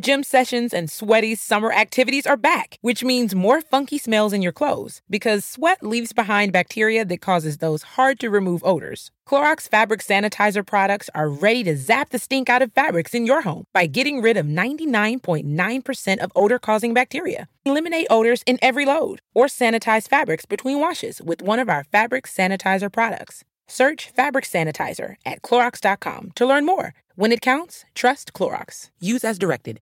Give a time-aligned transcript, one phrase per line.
[0.00, 4.50] Gym sessions and sweaty summer activities are back, which means more funky smells in your
[4.50, 9.12] clothes because sweat leaves behind bacteria that causes those hard to remove odors.
[9.24, 13.42] Clorox fabric sanitizer products are ready to zap the stink out of fabrics in your
[13.42, 17.46] home by getting rid of 99.9% of odor causing bacteria.
[17.64, 22.26] Eliminate odors in every load or sanitize fabrics between washes with one of our fabric
[22.26, 23.44] sanitizer products.
[23.68, 26.94] Search fabric sanitizer at Clorox.com to learn more.
[27.14, 28.90] When it counts, trust Clorox.
[28.98, 29.80] Use as directed.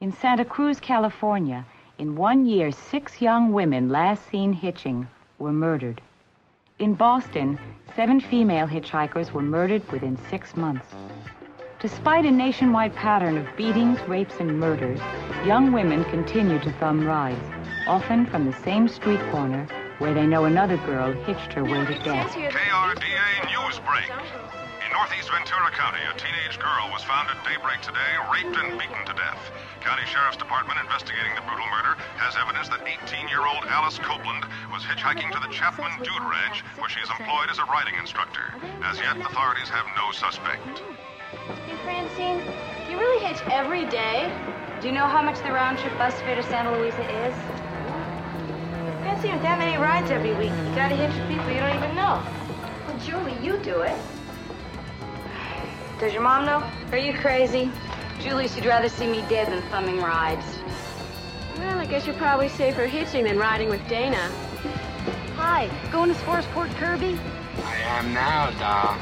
[0.00, 1.66] In Santa Cruz, California,
[1.98, 5.06] in one year, six young women last seen hitching
[5.38, 6.00] were murdered.
[6.78, 7.58] In Boston,
[7.94, 10.86] seven female hitchhikers were murdered within six months.
[11.80, 15.00] Despite a nationwide pattern of beatings, rapes, and murders,
[15.44, 17.44] young women continue to thumb rides,
[17.86, 21.98] often from the same street corner where they know another girl hitched her way to
[22.02, 22.30] death.
[22.30, 24.49] KRDA News Break.
[24.90, 28.98] In northeast Ventura County, a teenage girl was found at daybreak today, raped and beaten
[29.06, 29.38] to death.
[29.86, 34.42] County Sheriff's Department investigating the brutal murder has evidence that 18-year-old Alice Copeland
[34.74, 38.50] was hitchhiking to the Chapman Dude Ranch, where she is employed as a riding instructor.
[38.82, 40.82] As yet, authorities have no suspect.
[41.70, 44.26] Hey, Francine, do you really hitch every day?
[44.82, 47.34] Do you know how much the round trip bus fare to Santa Luisa is?
[49.06, 51.94] Francine, with that many rides every week, you gotta hitch with people you don't even
[51.94, 52.18] know.
[52.90, 53.94] Well, Julie, you do it.
[56.00, 56.64] Does your mom know?
[56.92, 57.70] Are you crazy?
[58.20, 60.46] Julie, she'd rather see me dead than thumbing rides.
[61.58, 64.30] Well, I guess you're probably safer hitching than riding with Dana.
[65.36, 67.18] Hi, going to Sportsport Kirby?
[67.64, 68.96] I am now, doll.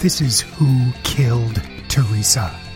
[0.00, 2.67] This is Who Killed Theresa.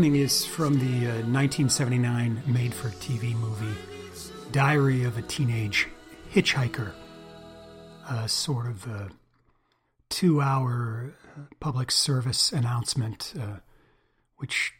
[0.00, 3.78] Opening is from the uh, 1979 made for TV movie
[4.50, 5.88] Diary of a Teenage
[6.32, 6.94] Hitchhiker,
[8.08, 9.08] a sort of uh
[10.08, 11.12] two hour
[11.60, 13.56] public service announcement, uh,
[14.38, 14.72] which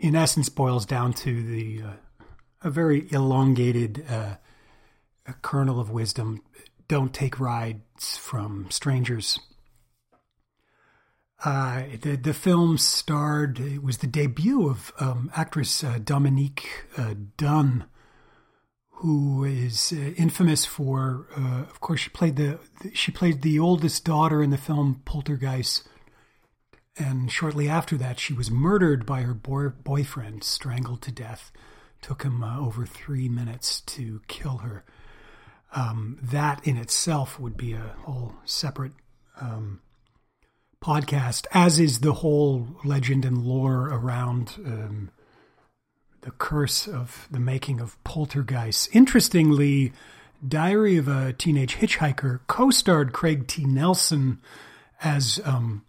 [0.00, 1.92] in essence boils down to the uh,
[2.62, 4.34] a very elongated uh,
[5.28, 6.42] a kernel of wisdom.
[6.88, 9.38] Don't take rides from strangers.
[11.44, 13.60] Uh, the the film starred.
[13.60, 17.84] It was the debut of um, actress uh, Dominique uh, Dunne,
[18.90, 21.28] who is uh, infamous for.
[21.36, 22.58] Uh, of course, she played the
[22.92, 25.86] she played the oldest daughter in the film Poltergeist,
[26.96, 31.52] and shortly after that, she was murdered by her boy, boyfriend, strangled to death.
[32.00, 34.84] Took him uh, over three minutes to kill her.
[35.72, 38.92] Um, that in itself would be a whole separate.
[39.40, 39.80] Um,
[40.82, 45.10] podcast, as is the whole legend and lore around um,
[46.22, 48.88] the curse of the making of Poltergeist.
[48.94, 49.92] Interestingly,
[50.46, 53.64] Diary of a Teenage Hitchhiker co starred Craig T.
[53.64, 54.40] Nelson
[55.02, 55.84] as um,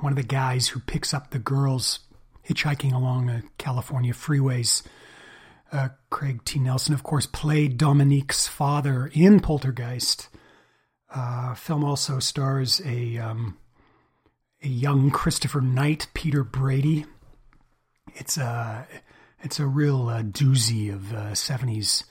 [0.00, 2.00] one of the guys who picks up the girls
[2.48, 4.82] hitchhiking along the California freeways.
[5.72, 6.58] Uh, Craig T.
[6.58, 10.28] Nelson, of course, played Dominique's father in Poltergeist.
[11.12, 13.56] Uh, film also stars a um,
[14.62, 17.06] a young Christopher Knight, Peter Brady.
[18.14, 18.86] It's a
[19.42, 22.04] it's a real uh, doozy of uh, 70s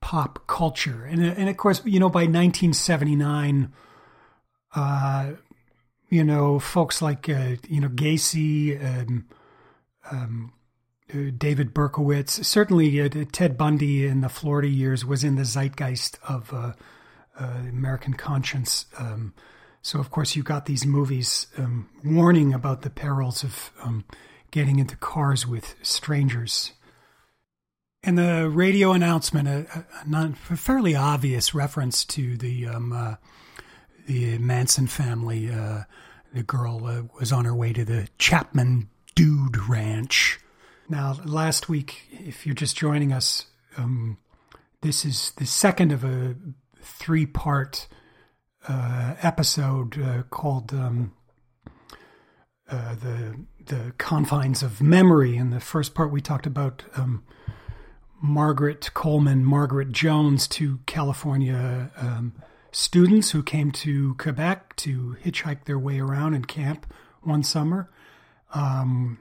[0.00, 3.72] pop culture, and and of course, you know, by 1979,
[4.74, 5.30] uh,
[6.08, 9.26] you know, folks like uh, you know Gacy, um,
[10.10, 10.52] um,
[11.36, 16.52] David Berkowitz, certainly uh, Ted Bundy in the Florida years was in the zeitgeist of
[16.52, 16.72] uh,
[17.38, 18.86] American Conscience.
[18.96, 19.34] Um,
[19.82, 24.04] so, of course, you got these movies um, warning about the perils of um,
[24.50, 26.72] getting into cars with strangers.
[28.02, 33.14] And the radio announcement, a, a, non, a fairly obvious reference to the um, uh,
[34.06, 35.50] the Manson family.
[35.50, 35.84] Uh,
[36.32, 40.40] the girl uh, was on her way to the Chapman Dude Ranch.
[40.88, 43.46] Now, last week, if you're just joining us,
[43.76, 44.18] um,
[44.82, 46.36] this is the second of a
[46.80, 47.86] three part
[48.68, 51.12] uh, episode uh, called um,
[52.68, 55.36] uh, the the confines of memory.
[55.36, 57.24] In the first part, we talked about um,
[58.22, 62.34] Margaret Coleman, Margaret Jones, two California um,
[62.72, 66.92] students who came to Quebec to hitchhike their way around and camp
[67.22, 67.90] one summer.
[68.52, 69.18] Um,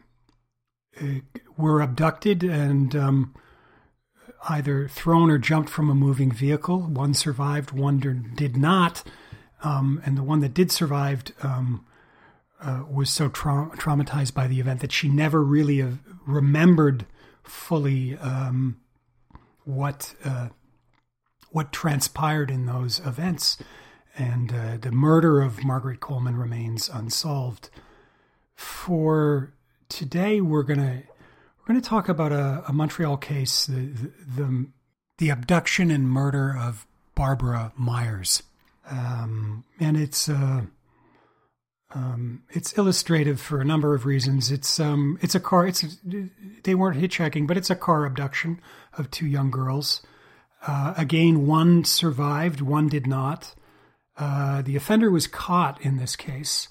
[1.57, 3.35] were abducted and um,
[4.47, 6.81] either thrown or jumped from a moving vehicle.
[6.81, 7.99] One survived, one
[8.35, 9.03] did not.
[9.63, 11.85] Um, and the one that did survive um,
[12.61, 15.91] uh, was so tra- traumatized by the event that she never really uh,
[16.25, 17.05] remembered
[17.43, 18.79] fully um,
[19.65, 20.49] what uh,
[21.51, 23.57] what transpired in those events.
[24.17, 27.69] And uh, the murder of Margaret Coleman remains unsolved.
[28.55, 29.53] For
[29.87, 31.03] today, we're gonna
[31.59, 34.67] we're gonna talk about a, a Montreal case, the, the, the
[35.17, 36.85] the abduction and murder of
[37.15, 38.43] Barbara Myers,
[38.89, 40.29] um, and it's.
[40.29, 40.61] Uh,
[41.91, 44.51] um, it's illustrative for a number of reasons.
[44.51, 45.65] It's um, it's a car.
[45.65, 45.97] It's
[46.63, 48.61] they weren't hitchhiking, but it's a car abduction
[48.97, 50.01] of two young girls.
[50.67, 53.55] Uh, again, one survived, one did not.
[54.17, 56.67] Uh, the offender was caught in this case,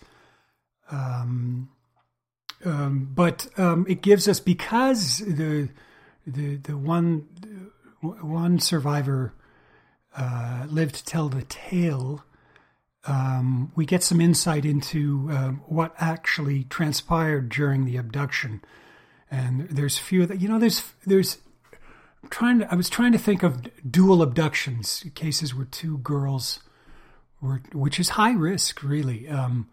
[0.90, 1.70] um,
[2.64, 5.68] um, but um, it gives us because the
[6.26, 7.26] the the one
[8.00, 9.34] one survivor
[10.18, 12.24] uh, lived to tell the tale
[13.08, 18.62] um, we get some insight into uh, what actually transpired during the abduction.
[19.30, 20.58] And there's few that you know.
[20.58, 21.38] There's there's
[22.30, 22.72] trying to.
[22.72, 26.60] I was trying to think of dual abductions cases where two girls
[27.40, 29.28] were, which is high risk, really.
[29.28, 29.68] Um,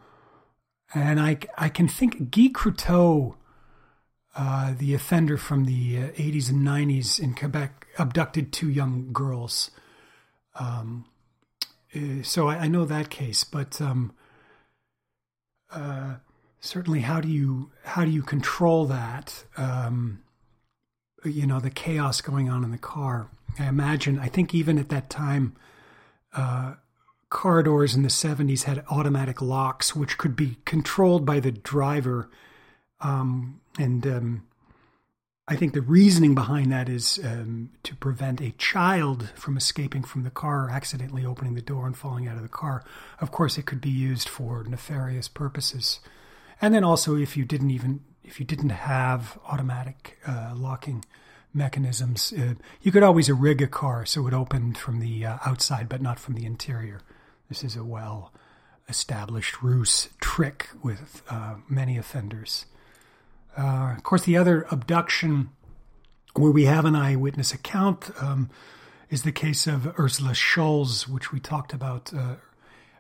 [0.93, 3.35] and I I can think Guy Croteau,
[4.35, 9.71] uh, the offender from the uh, 80s and 90s in Quebec, abducted two young girls.
[10.55, 11.05] Um,
[11.95, 14.13] uh, so I, I, know that case, but um,
[15.71, 16.15] uh,
[16.59, 19.45] certainly, how do you how do you control that?
[19.57, 20.21] Um,
[21.23, 23.29] you know, the chaos going on in the car.
[23.59, 24.19] I imagine.
[24.19, 25.55] I think even at that time,
[26.33, 26.75] uh,
[27.29, 32.29] car doors in the '70s had automatic locks, which could be controlled by the driver,
[33.01, 34.47] um, and um,
[35.47, 40.23] I think the reasoning behind that is um, to prevent a child from escaping from
[40.23, 42.83] the car, accidentally opening the door and falling out of the car.
[43.21, 45.99] Of course, it could be used for nefarious purposes,
[46.59, 51.05] and then also if you didn't even if you didn't have automatic uh, locking
[51.53, 55.87] mechanisms, uh, you could always rig a car so it opened from the uh, outside
[55.87, 57.01] but not from the interior.
[57.49, 58.33] This is a well
[58.89, 62.65] established ruse trick with uh, many offenders.
[63.57, 65.49] Uh, of course, the other abduction
[66.33, 68.49] where we have an eyewitness account um,
[69.09, 72.35] is the case of Ursula Scholz, which we talked about uh,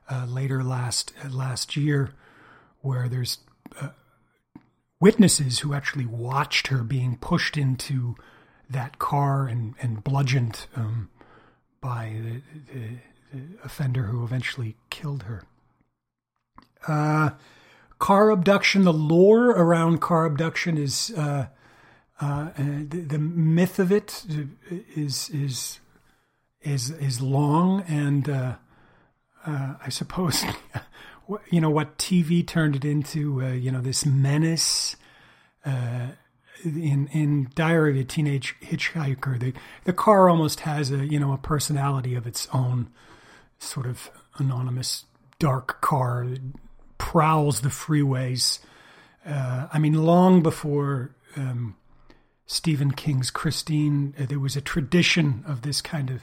[0.09, 2.11] uh, later last uh, last year,
[2.81, 3.39] where there's
[3.81, 3.89] uh,
[5.01, 8.15] witnesses who actually watched her being pushed into
[8.69, 11.09] that car and, and bludgeoned um,
[11.81, 12.41] by the,
[12.73, 12.87] the,
[13.33, 15.43] the, offender who eventually killed her.
[18.05, 21.47] Car abduction, the lore around car abduction is uh,
[22.21, 24.23] uh, the, the, myth of it
[24.95, 25.79] is is
[26.61, 28.55] is is long, and uh,
[29.47, 30.45] uh I suppose
[31.49, 33.41] you know what TV turned it into.
[33.41, 34.95] Uh, you know this menace.
[35.65, 36.09] Uh,
[36.63, 39.51] in in Diary of a Teenage Hitchhiker, the
[39.85, 42.91] the car almost has a you know a personality of its own,
[43.57, 45.05] sort of anonymous
[45.39, 46.27] dark car
[46.97, 48.59] prowls the freeways.
[49.25, 51.75] Uh, I mean, long before um,
[52.45, 56.21] Stephen King's Christine, uh, there was a tradition of this kind of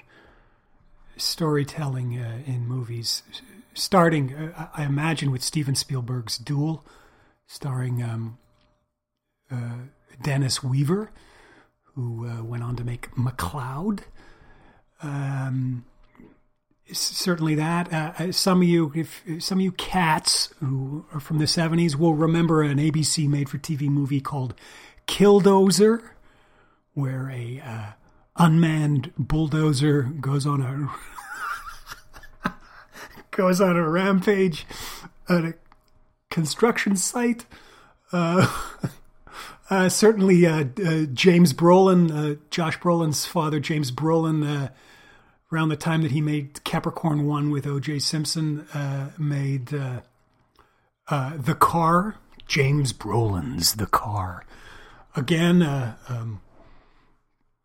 [1.16, 3.22] storytelling uh, in movies,
[3.74, 6.84] starting, uh, I imagine, with Steven Spielberg's Duel,
[7.46, 8.38] starring um,
[9.50, 9.74] uh,
[10.22, 11.10] Dennis Weaver,
[11.94, 14.00] who uh, went on to make McCloud.
[15.02, 15.84] Um,
[16.92, 17.92] certainly that.
[17.92, 21.96] Uh, uh, some of you, if some of you cats who are from the '70s,
[21.96, 24.54] will remember an ABC made-for-TV movie called
[25.06, 26.02] Killdozer,
[26.94, 27.92] where a uh,
[28.36, 30.62] unmanned bulldozer goes on
[32.44, 32.50] a
[33.30, 34.66] goes on a rampage
[35.28, 35.54] at a
[36.30, 37.46] construction site.
[38.12, 38.46] Uh,
[39.70, 40.64] uh, certainly, uh,
[41.12, 44.70] James Brolin, Josh Brolin's father, James Brolin,
[45.52, 47.98] around the time that he made Capricorn One with O.J.
[47.98, 50.00] Simpson, uh, made uh,
[51.08, 52.16] uh, The Car.
[52.46, 54.44] James Brolin's The Car.
[55.14, 56.40] Again, uh, um,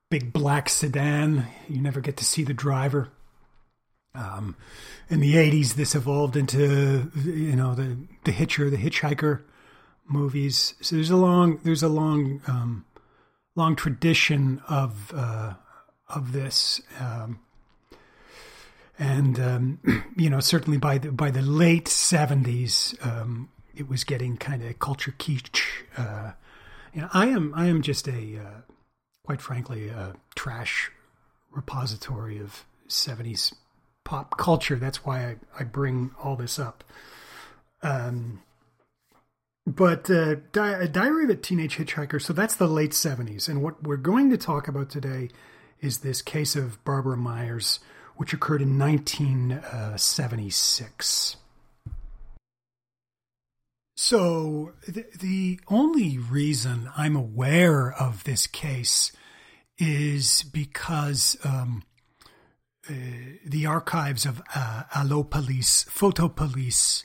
[0.09, 1.47] big black sedan.
[1.67, 3.09] You never get to see the driver.
[4.13, 4.55] Um,
[5.09, 9.43] in the '80s, this evolved into you know the the Hitcher, the Hitchhiker
[10.07, 10.73] movies.
[10.81, 12.85] So there's a long there's a long um,
[13.55, 15.53] long tradition of uh,
[16.09, 16.81] of this.
[16.99, 17.39] Um,
[18.99, 24.37] and um, you know, certainly by the by the late '70s, um, it was getting
[24.37, 25.61] kind of culture kitsch.
[25.97, 26.31] Uh,
[26.93, 28.61] you know, I am I am just a uh,
[29.23, 30.91] quite frankly a trash
[31.51, 33.53] repository of '70s
[34.03, 34.77] pop culture.
[34.77, 36.83] That's why I, I bring all this up.
[37.83, 38.41] Um,
[39.67, 42.21] but uh, Di- Diary of a Teenage Hitchhiker.
[42.21, 45.29] So that's the late '70s, and what we're going to talk about today
[45.81, 47.79] is this case of Barbara Myers,
[48.17, 51.37] which occurred in 1976.
[53.95, 59.11] So the, the only reason I'm aware of this case
[59.79, 61.83] is because um,
[62.89, 62.93] uh,
[63.45, 67.03] the archives of uh, Allo Police, Photo Police,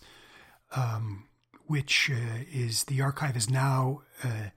[0.75, 1.25] um,
[1.67, 4.51] which uh, is the archive is now uh,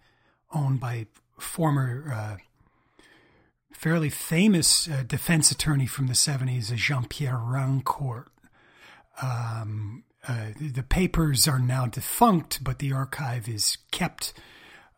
[0.53, 1.07] owned by
[1.39, 2.37] former uh,
[3.75, 8.25] fairly famous uh, defense attorney from the 70s, Jean Pierre Rancourt.
[9.21, 14.33] Um, uh, the papers are now defunct, but the archive is kept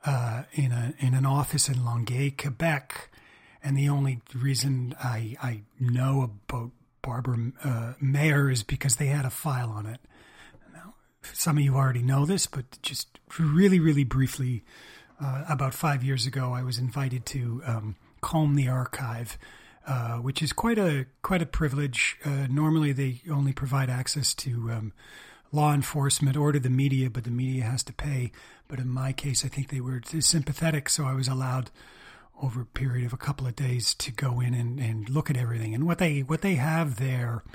[0.05, 3.09] uh, in a in an office in Longueuil, Quebec.
[3.61, 9.25] And the only reason I I know about Barbara uh, Mayer is because they had
[9.25, 9.99] a file on it.
[10.71, 10.93] Now,
[11.33, 14.63] some of you already know this, but just really, really briefly,
[15.19, 17.95] uh, about five years ago, I was invited to um,
[18.27, 19.37] comb the archive,
[19.87, 22.17] uh, which is quite a quite a privilege.
[22.25, 24.93] Uh, normally, they only provide access to um,
[25.53, 28.33] law enforcement or to the media, but the media has to pay.
[28.67, 31.71] But in my case, I think they were sympathetic, so I was allowed
[32.43, 35.37] over a period of a couple of days to go in and, and look at
[35.37, 35.73] everything.
[35.73, 37.45] And what they what they have there,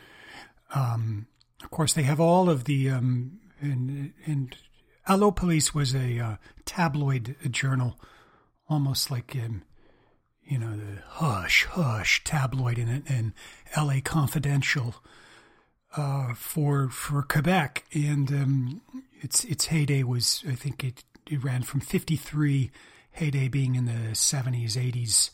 [0.74, 1.26] um,
[1.62, 4.56] of course, they have all of the um, and, and
[5.06, 8.00] Allo Police was a uh, tabloid journal,
[8.70, 9.64] almost like um,
[10.52, 13.32] you know the hush hush tabloid in it, and
[13.74, 14.02] L.A.
[14.02, 14.96] Confidential
[15.96, 18.82] uh, for for Quebec, and um,
[19.22, 22.70] its its heyday was I think it it ran from fifty three,
[23.12, 25.30] heyday being in the seventies eighties.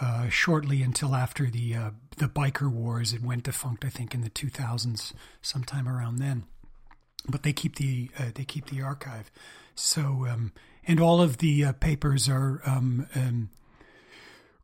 [0.00, 3.84] Uh, shortly until after the uh, the biker wars, it went defunct.
[3.84, 6.42] I think in the 2000s, sometime around then.
[7.28, 9.30] But they keep the uh, they keep the archive.
[9.76, 10.50] So um,
[10.84, 13.50] and all of the uh, papers are um, um,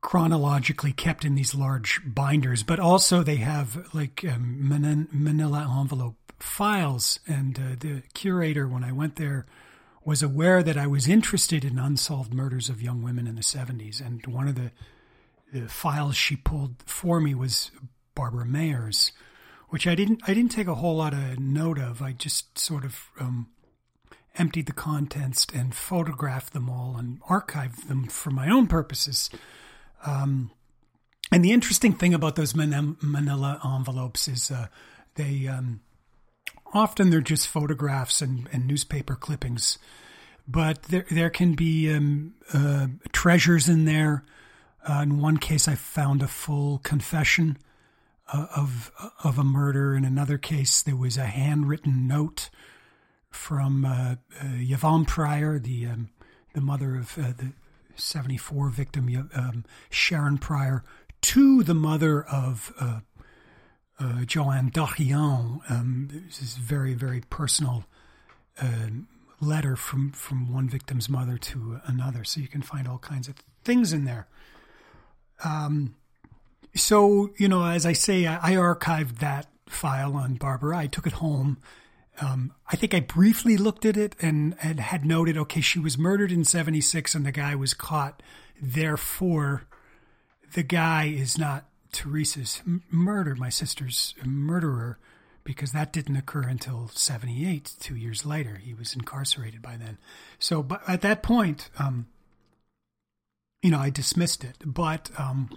[0.01, 4.57] chronologically kept in these large binders, but also they have like um,
[5.13, 7.21] manila envelope files.
[7.27, 9.47] And uh, the curator, when I went there,
[10.05, 14.05] was aware that I was interested in unsolved murders of young women in the 70s.
[14.05, 14.73] And one of the,
[15.53, 17.71] the files she pulled for me was
[18.15, 19.13] Barbara Mayer's,
[19.69, 22.03] which I didn't I didn't take a whole lot of note of.
[22.03, 23.49] I just sort of um,
[24.37, 29.31] emptied the contents and photographed them all and archived them for my own purposes.
[30.07, 30.51] Um,
[31.33, 34.67] and the interesting thing about those manila envelopes is uh,
[35.15, 35.81] they um,
[36.73, 39.79] often they're just photographs and, and, newspaper clippings,
[40.47, 44.25] but there there can be um, uh, treasures in there.
[44.89, 47.59] Uh, in one case, I found a full confession
[48.33, 48.93] uh, of
[49.23, 49.95] of a murder.
[49.95, 52.51] In another case, there was a handwritten note
[53.31, 56.11] from uh, uh, Yvonne Prior, the um,
[56.55, 57.53] the mother of the
[58.01, 60.83] 74 victim um, Sharron Prior
[61.23, 63.01] to the mother of uh,
[63.99, 65.61] uh, Joanne Dorion.
[65.69, 67.85] Um, this is very, very personal
[68.61, 68.89] uh,
[69.41, 72.25] letter from, from one victim's mother to another.
[72.25, 74.27] So you can find all kinds of things in there.
[75.45, 75.95] Um,
[76.75, 80.77] so, you know, as I say, I, I archived that file on Barbara.
[80.77, 81.59] I took it home
[82.21, 85.97] um, I think I briefly looked at it and, and had noted, okay, she was
[85.97, 88.23] murdered in 76 and the guy was caught.
[88.61, 89.65] Therefore,
[90.53, 94.99] the guy is not Theresa's murder, my sister's murderer,
[95.45, 98.57] because that didn't occur until 78, two years later.
[98.57, 99.99] He was incarcerated by then.
[100.39, 102.07] So but at that point, um,
[103.63, 104.59] you know, I dismissed it.
[104.65, 105.51] But um,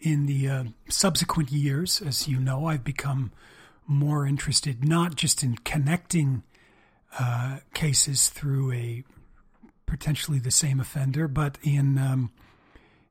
[0.00, 3.32] in the uh, subsequent years, as you know, I've become
[3.90, 6.42] more interested not just in connecting
[7.18, 9.04] uh, cases through a
[9.86, 12.30] potentially the same offender, but in um,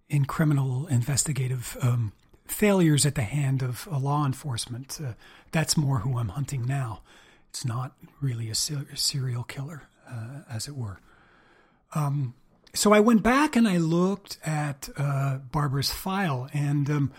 [0.09, 2.13] in criminal investigative um,
[2.45, 5.00] failures at the hand of law enforcement.
[5.03, 5.13] Uh,
[5.51, 7.01] that's more who I'm hunting now.
[7.50, 11.00] It's not really a, ser- serial killer, uh, as it were.
[11.93, 12.33] Um,
[12.74, 17.12] so I went back and I looked at uh, Barbara's file, and um,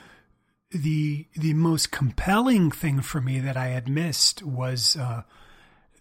[0.71, 5.23] the the most compelling thing for me that I had missed was uh,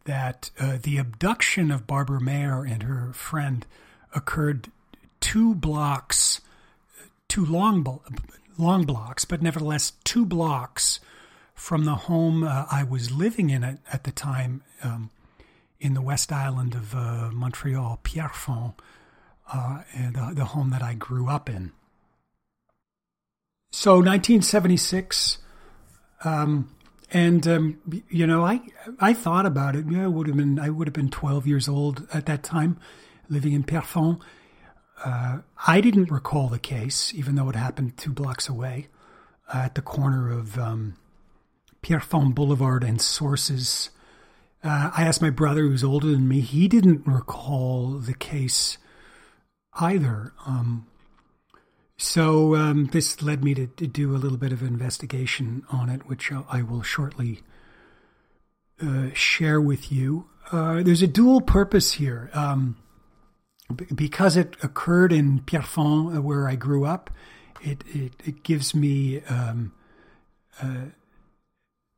[0.05, 3.65] that uh, the abduction of Barbara Mayer and her friend
[4.13, 4.71] occurred
[5.19, 6.41] two blocks,
[7.27, 7.99] two long
[8.57, 10.99] long blocks, but nevertheless two blocks
[11.55, 15.09] from the home uh, I was living in at, at the time um,
[15.79, 18.75] in the West Island of uh, Montreal, Pierrefonds,
[19.51, 21.71] uh, the, the home that I grew up in.
[23.71, 25.37] So 1976,
[26.23, 26.69] um,
[27.11, 28.61] and um, you know, I
[28.99, 29.85] I thought about it.
[29.87, 32.79] Yeah, I would have been I would have been 12 years old at that time,
[33.29, 34.23] living in Pierrefonds.
[35.05, 38.87] Uh, I didn't recall the case, even though it happened two blocks away,
[39.53, 40.95] uh, at the corner of um,
[41.81, 43.91] Pierrefonds Boulevard and Sources.
[44.61, 46.41] Uh, I asked my brother, who's older than me.
[46.41, 48.77] He didn't recall the case
[49.75, 50.33] either.
[50.45, 50.87] Um,
[51.99, 56.07] so um, this led me to, to, do a little bit of investigation on it,
[56.07, 57.41] which I will shortly
[58.81, 60.29] uh, share with you.
[60.49, 62.29] Uh, there's a dual purpose here.
[62.33, 62.77] Um,
[63.93, 67.09] because it occurred in Pierrefonds, uh, where I grew up,
[67.61, 69.73] it, it, it gives me um,
[70.61, 70.85] uh,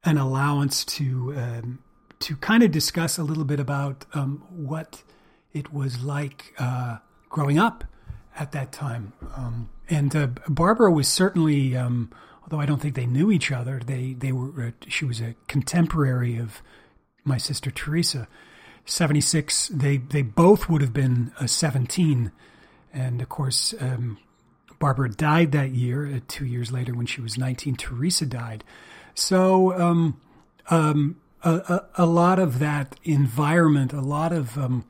[0.04, 1.80] an allowance to um,
[2.20, 5.04] to kind of discuss a little bit about um, what
[5.54, 6.98] it was like uh,
[7.30, 7.84] growing up
[8.38, 9.14] at that time.
[9.36, 12.12] Um, and uh, Barbara was certainly, um,
[12.44, 14.68] although I don't think they knew each other, they they were.
[14.68, 16.62] Uh, she was a contemporary of
[17.24, 18.28] my sister Theresa.
[18.86, 19.68] Seventy six.
[19.68, 22.32] They they both would have been uh, seventeen,
[22.94, 23.74] and of course.
[23.80, 24.18] Um,
[24.80, 26.08] Barbara died that year.
[26.08, 28.64] Uh, two years later, when she was 19, Theresa died.
[29.14, 30.20] So, um,
[30.72, 34.86] um, a, a, a, lot of that environment, a lot of um,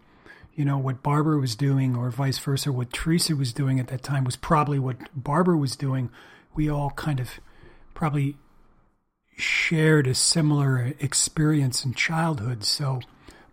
[0.56, 4.04] you know, what Barbara was doing or vice versa, what Theresa was doing at that
[4.04, 6.10] time was probably what Barbara was doing.
[6.54, 7.40] We all kind of
[7.94, 8.38] probably
[9.38, 12.64] shared a similar experience in childhood.
[12.64, 13.00] So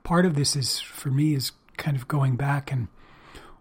[0.03, 2.89] part of this is, for me, is kind of going back and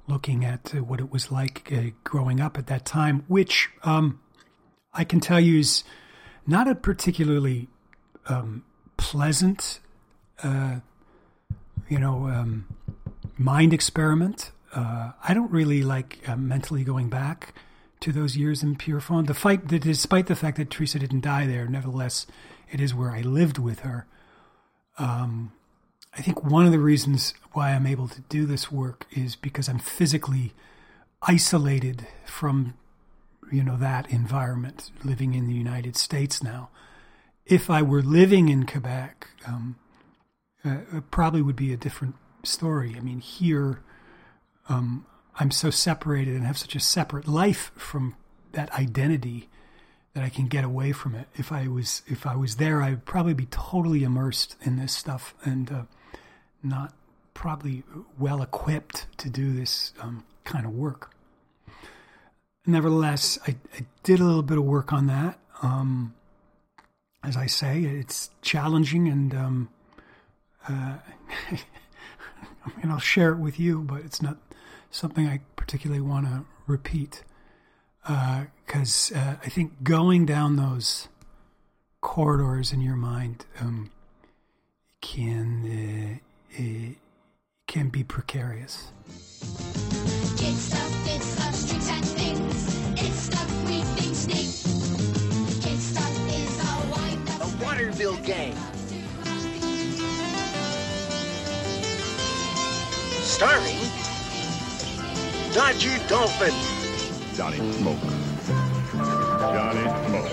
[0.08, 4.20] looking at uh, what it was like uh, growing up at that time, which um,
[4.94, 5.84] I can tell you is
[6.48, 7.68] not a particularly
[8.28, 8.64] um,
[8.96, 9.80] pleasant,
[10.42, 10.78] uh,
[11.88, 12.66] you know, um,
[13.38, 14.52] mind experiment.
[14.74, 17.54] Uh, I don't really like uh, mentally going back
[18.02, 19.28] to those years in Pierrefonds.
[19.28, 22.28] The fight, despite the fact that Theresa didn't die there, nevertheless,
[22.72, 24.06] it is where I lived with her.
[24.98, 25.52] Um,
[26.18, 29.70] I think one of the reasons why I'm able to do this work is because
[29.70, 30.54] I'm physically
[31.22, 32.74] isolated from,
[33.52, 36.70] you know, that environment, living in the United States now.
[37.46, 39.78] If I were living in Quebec, um,
[40.66, 42.16] uh, it probably would be a different
[42.48, 42.96] story.
[42.98, 43.82] I mean, here
[44.70, 45.06] um,
[45.40, 48.16] I'm so separated and have such a separate life from
[48.54, 49.50] that identity
[50.14, 51.28] that I can get away from it.
[51.36, 55.36] If I was if I was there, I'd probably be totally immersed in this stuff
[55.44, 55.82] and uh,
[56.64, 56.94] not
[57.36, 57.84] probably
[58.18, 61.12] well equipped to do this um, kind of work.
[62.66, 65.40] Nevertheless, I, I, did a little bit of work on that.
[65.62, 66.16] Um,
[67.24, 69.70] as I say, it's challenging and um,
[70.68, 70.98] uh,
[72.82, 74.38] and I'll share it with you, but it's not
[74.92, 77.24] something I particularly want to repeat
[78.02, 81.10] because uh, uh, I think going down those
[82.02, 83.92] corridors in your mind um,
[85.02, 86.22] can
[86.58, 86.94] uh,
[87.68, 88.92] can be precarious.
[103.38, 103.78] Starring
[105.54, 106.56] Dodger Dolphin.
[107.36, 108.02] Johnny Smoke.
[109.54, 110.32] Johnny Smoke.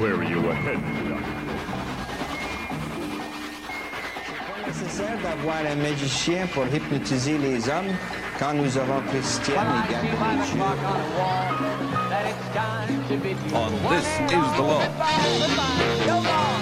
[0.00, 0.78] Where are you ahead,
[4.72, 7.94] C'est nécessaire d'avoir un magicien pour hypnotiser les hommes
[8.38, 10.16] quand nous aurons Christian et Gabriel.
[13.52, 16.53] On This Is the Law.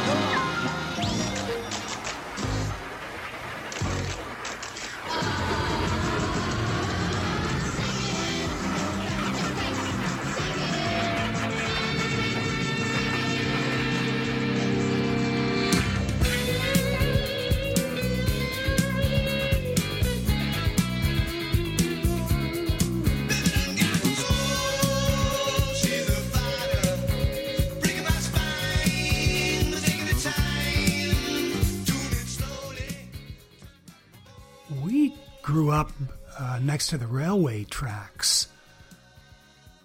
[36.67, 38.49] Next to the railway tracks.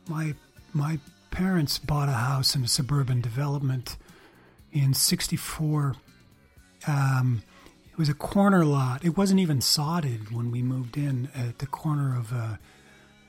[0.07, 0.35] My
[0.73, 0.99] my
[1.31, 3.97] parents bought a house in a suburban development
[4.71, 5.95] in '64.
[6.87, 7.43] Um,
[7.91, 9.03] it was a corner lot.
[9.03, 12.57] It wasn't even sodded when we moved in at the corner of uh,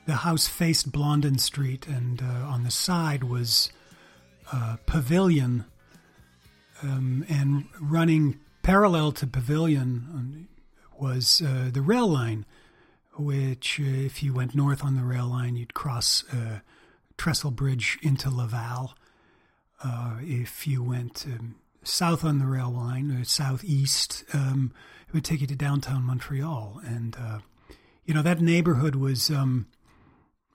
[0.06, 3.70] the house faced Blondin Street, and uh, on the side was
[4.52, 5.64] uh, Pavilion,
[6.82, 10.48] um, and running parallel to Pavilion
[10.98, 12.44] was uh, the rail line,
[13.18, 16.60] which, uh, if you went north on the rail line, you'd cross uh,
[17.16, 18.94] Trestle Bridge into Laval.
[19.82, 24.72] Uh, if you went um, south on the rail line, or southeast, um,
[25.08, 26.80] it would take you to downtown Montreal.
[26.84, 27.38] And, uh,
[28.04, 29.30] you know, that neighborhood was.
[29.30, 29.66] Um,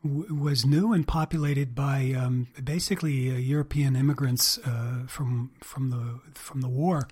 [0.03, 6.61] was new and populated by um, basically uh, European immigrants uh, from from the from
[6.61, 7.07] the war.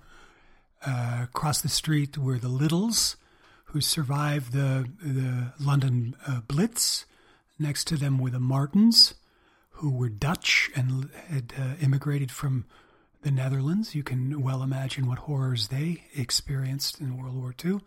[0.84, 3.16] Uh, across the street were the Littles,
[3.72, 7.06] who survived the the London uh, Blitz.
[7.58, 9.14] Next to them were the Martins,
[9.70, 12.66] who were Dutch and had uh, immigrated from
[13.22, 13.94] the Netherlands.
[13.94, 17.80] You can well imagine what horrors they experienced in World War II.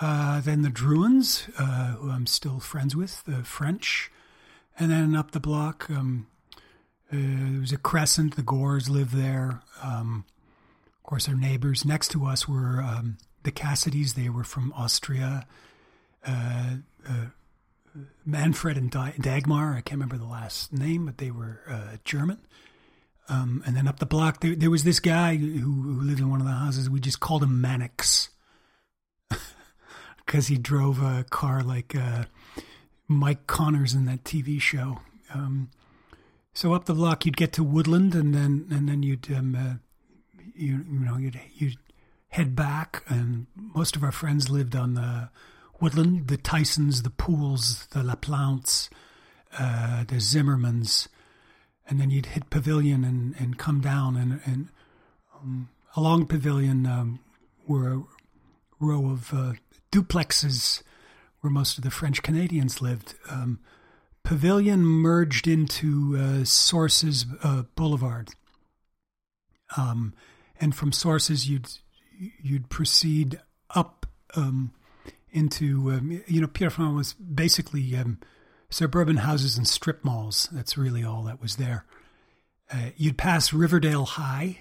[0.00, 4.10] Uh, then the Druins, uh, who I'm still friends with, the French.
[4.78, 6.26] And then up the block, um,
[7.12, 8.36] uh, there was a Crescent.
[8.36, 9.62] The Gores lived there.
[9.82, 10.24] Um,
[10.96, 14.14] of course, our neighbors next to us were um, the Cassidys.
[14.14, 15.46] They were from Austria.
[16.24, 16.76] Uh,
[17.08, 17.26] uh,
[18.24, 22.38] Manfred and Dagmar, I can't remember the last name, but they were uh, German.
[23.28, 26.30] Um, and then up the block, there, there was this guy who, who, lived in
[26.30, 26.90] one of the houses.
[26.90, 28.30] We just called him Mannix
[30.26, 32.24] because he drove a car like uh,
[33.06, 34.98] Mike Connors in that TV show.
[35.32, 35.70] Um,
[36.52, 39.74] so up the block, you'd get to Woodland, and then and then you'd um, uh,
[40.54, 41.78] you you know you'd you'd
[42.30, 45.28] head back, and most of our friends lived on the
[45.80, 48.88] Woodland, the Tysons, the Pools, the Laplantes,
[49.58, 51.08] uh, the Zimmermans,
[51.88, 54.68] and then you'd hit Pavilion and, and come down, and, and
[55.34, 57.18] um, along Pavilion um,
[57.66, 58.02] were a
[58.78, 59.52] row of uh,
[59.90, 60.82] duplexes
[61.40, 63.14] where most of the French Canadians lived.
[63.28, 63.58] Um,
[64.22, 68.30] Pavilion merged into uh, Sources uh, Boulevard,
[69.76, 70.14] um,
[70.60, 71.68] and from Sources you'd
[72.42, 73.40] you'd proceed
[73.74, 74.72] up um,
[75.30, 78.18] into um, you know Pierrefonds was basically um,
[78.68, 80.48] suburban houses and strip malls.
[80.52, 81.84] That's really all that was there.
[82.72, 84.60] Uh, you'd pass Riverdale High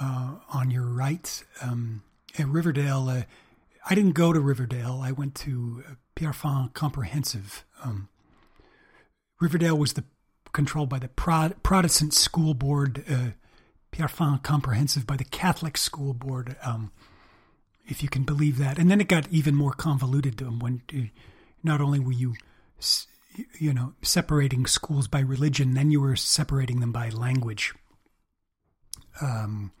[0.00, 1.44] uh, on your right.
[1.62, 2.02] Um,
[2.36, 3.22] and Riverdale, uh,
[3.88, 5.00] I didn't go to Riverdale.
[5.02, 7.64] I went to uh, Pierrefonds Comprehensive.
[7.84, 8.08] Um,
[9.40, 10.04] Riverdale was the
[10.52, 13.04] controlled by the Pro- Protestant School Board.
[13.90, 16.56] Pierrefonds Comprehensive by the Catholic School Board.
[16.64, 16.92] Um,
[17.88, 18.78] if you can believe that.
[18.78, 21.08] And then it got even more convoluted when uh,
[21.62, 22.34] not only were you,
[23.58, 27.74] you know, separating schools by religion, then you were separating them by language.
[29.20, 29.72] Um,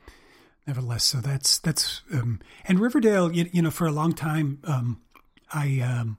[0.66, 3.30] nevertheless, so that's that's um, and Riverdale.
[3.30, 5.00] You, you, know, for a long time, um,
[5.52, 5.80] I.
[5.80, 6.18] Um,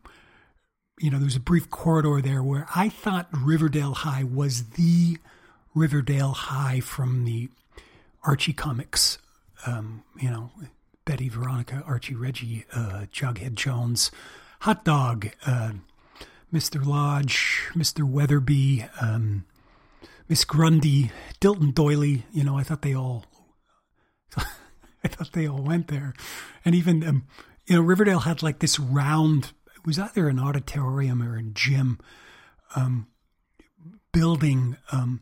[1.02, 5.18] you know, there was a brief corridor there where I thought Riverdale High was the
[5.74, 7.50] Riverdale High from the
[8.24, 9.18] Archie comics.
[9.66, 10.52] Um, you know,
[11.06, 14.12] Betty, Veronica, Archie, Reggie, uh, Jughead Jones,
[14.62, 15.72] Hot Dog, uh,
[16.54, 16.86] Mr.
[16.86, 18.10] Lodge, Mr.
[18.10, 19.46] Weatherbee, um,
[20.28, 22.24] Miss Grundy, Dilton Doiley.
[22.32, 23.26] You know, I thought they all,
[24.38, 26.14] I thought they all went there,
[26.64, 27.28] and even um,
[27.66, 29.52] you know, Riverdale had like this round.
[29.76, 32.00] It was either an auditorium or a gym
[32.76, 33.08] um,
[34.12, 35.22] building, um,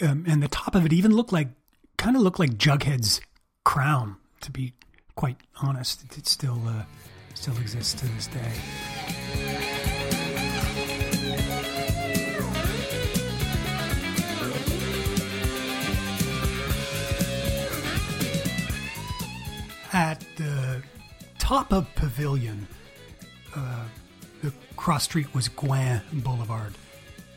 [0.00, 1.48] um, and the top of it even looked like,
[1.98, 3.20] kind of looked like Jughead's
[3.64, 4.16] crown.
[4.40, 4.72] To be
[5.16, 6.84] quite honest, it, still uh,
[7.34, 8.52] still exists to this day.
[19.92, 20.82] At the
[21.38, 22.68] top of Pavilion,
[23.56, 23.84] uh,
[24.42, 26.74] the cross street was Gouin Boulevard,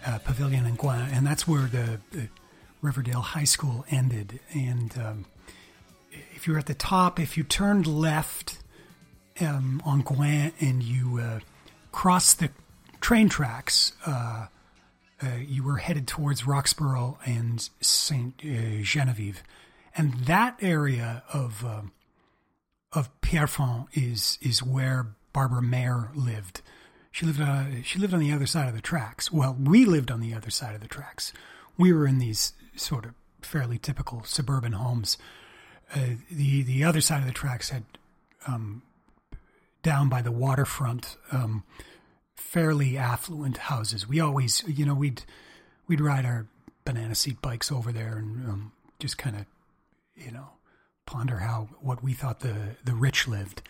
[0.06, 2.28] uh, Pavilion and Gouin, and that's where the, the
[2.82, 4.40] Riverdale High School ended.
[4.54, 5.26] And um,
[6.36, 8.58] if you're at the top, if you turned left
[9.40, 11.40] um, on Gouin and you uh,
[11.92, 12.50] crossed the
[13.00, 14.48] train tracks, uh,
[15.24, 19.44] uh, you were headed towards Roxboro and Saint uh, Genevieve,
[19.96, 21.92] and that area of um,
[22.92, 26.62] of Pierrefonds is is where Barbara Mayer lived.
[27.12, 29.32] She lived uh, she lived on the other side of the tracks.
[29.32, 31.34] Well, we lived on the other side of the tracks.
[31.78, 35.18] We were in these sort of fairly typical suburban homes.
[35.94, 37.84] Uh, the the other side of the tracks had
[38.48, 38.82] um,
[39.84, 41.64] down by the waterfront, um,
[42.36, 44.08] fairly affluent houses.
[44.08, 45.24] We always, you know, we'd
[45.88, 46.48] we'd ride our
[46.86, 49.46] banana seat bikes over there and um, just kind of,
[50.16, 50.50] you know,
[51.06, 53.62] ponder how what we thought the the rich lived.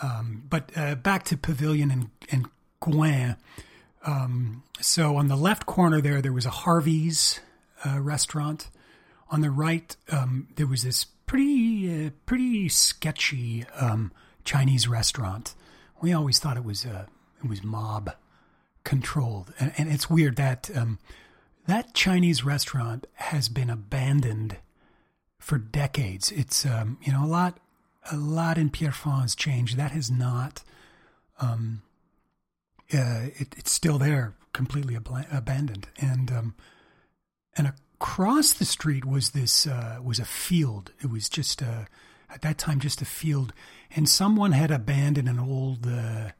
[0.00, 2.46] Um, but uh, back to Pavilion and and
[2.80, 3.36] Gouin.
[4.04, 7.40] Um, so on the left corner there, there was a Harvey's
[7.84, 8.70] uh, restaurant.
[9.30, 14.12] On the right, um, there was this pretty uh, pretty sketchy um,
[14.44, 15.54] Chinese restaurant.
[16.02, 17.06] We always thought it was uh,
[17.42, 18.14] it was mob
[18.84, 20.98] controlled, and, and it's weird that um,
[21.66, 24.58] that Chinese restaurant has been abandoned
[25.38, 26.30] for decades.
[26.30, 27.58] It's um, you know a lot
[28.10, 29.76] a lot in Pierrefonds changed.
[29.76, 30.62] That has not.
[31.40, 31.82] Um,
[32.94, 36.54] uh, it, it's still there, completely ab- abandoned, and um,
[37.56, 40.92] and across the street was this uh, was a field.
[41.02, 41.86] It was just a,
[42.30, 43.52] at that time just a field,
[43.94, 46.30] and someone had abandoned an old uh,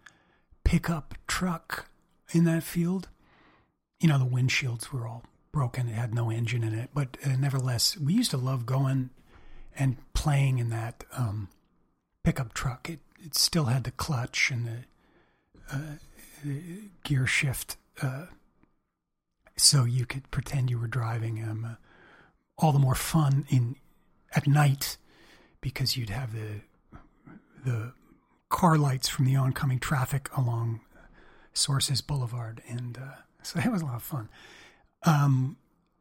[0.64, 1.88] pickup truck
[2.33, 3.09] in that field.
[4.01, 6.90] You know, the windshields were all broken; it had no engine in it.
[6.94, 9.11] But uh, nevertheless, we used to love going
[9.77, 11.48] and playing in that um,
[12.25, 12.88] pickup truck.
[12.90, 15.96] It it still had the clutch and the, uh,
[17.05, 18.27] gear shift, uh,
[19.62, 21.42] so you could pretend you were driving.
[21.42, 21.75] Um, uh,
[22.59, 23.77] all the more fun in
[24.35, 24.96] at night
[25.61, 26.61] because you'd have the
[27.64, 27.92] the
[28.48, 30.81] car lights from the oncoming traffic along
[31.55, 34.29] Sources Boulevard, and uh, so that was a lot of fun.
[35.05, 35.57] Um,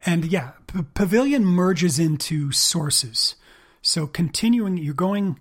[0.06, 3.36] and yeah, P- Pavilion merges into Sources.
[3.82, 5.40] So continuing, you're going,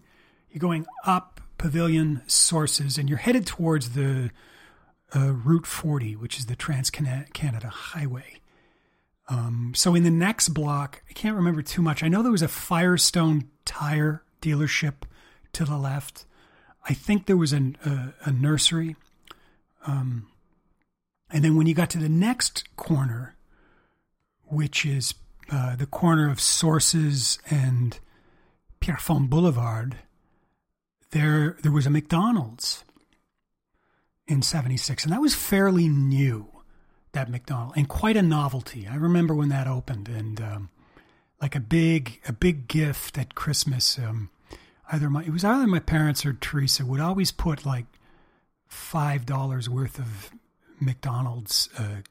[0.51, 4.31] you're going up Pavilion Sources, and you're headed towards the
[5.15, 8.41] uh, Route 40, which is the Trans Canada Highway.
[9.29, 12.03] Um, so in the next block, I can't remember too much.
[12.03, 15.05] I know there was a Firestone tire dealership
[15.53, 16.25] to the left.
[16.89, 18.97] I think there was an, a, a nursery.
[19.87, 20.27] Um,
[21.31, 23.37] and then when you got to the next corner,
[24.47, 25.15] which is
[25.51, 27.99] uh, the corner of Sources and
[28.81, 29.97] Pierrefonds Boulevard,
[31.13, 32.85] there there was a McDonald's
[34.31, 36.47] in 76 and that was fairly new
[37.13, 38.87] that McDonald and quite a novelty.
[38.87, 40.71] I remember when that opened and um,
[41.43, 44.31] like a big a big gift at Christmas um,
[44.93, 47.87] either my it was either my parents or Theresa would always put like
[48.69, 50.31] five dollars worth of
[50.81, 52.03] McDonald's uh,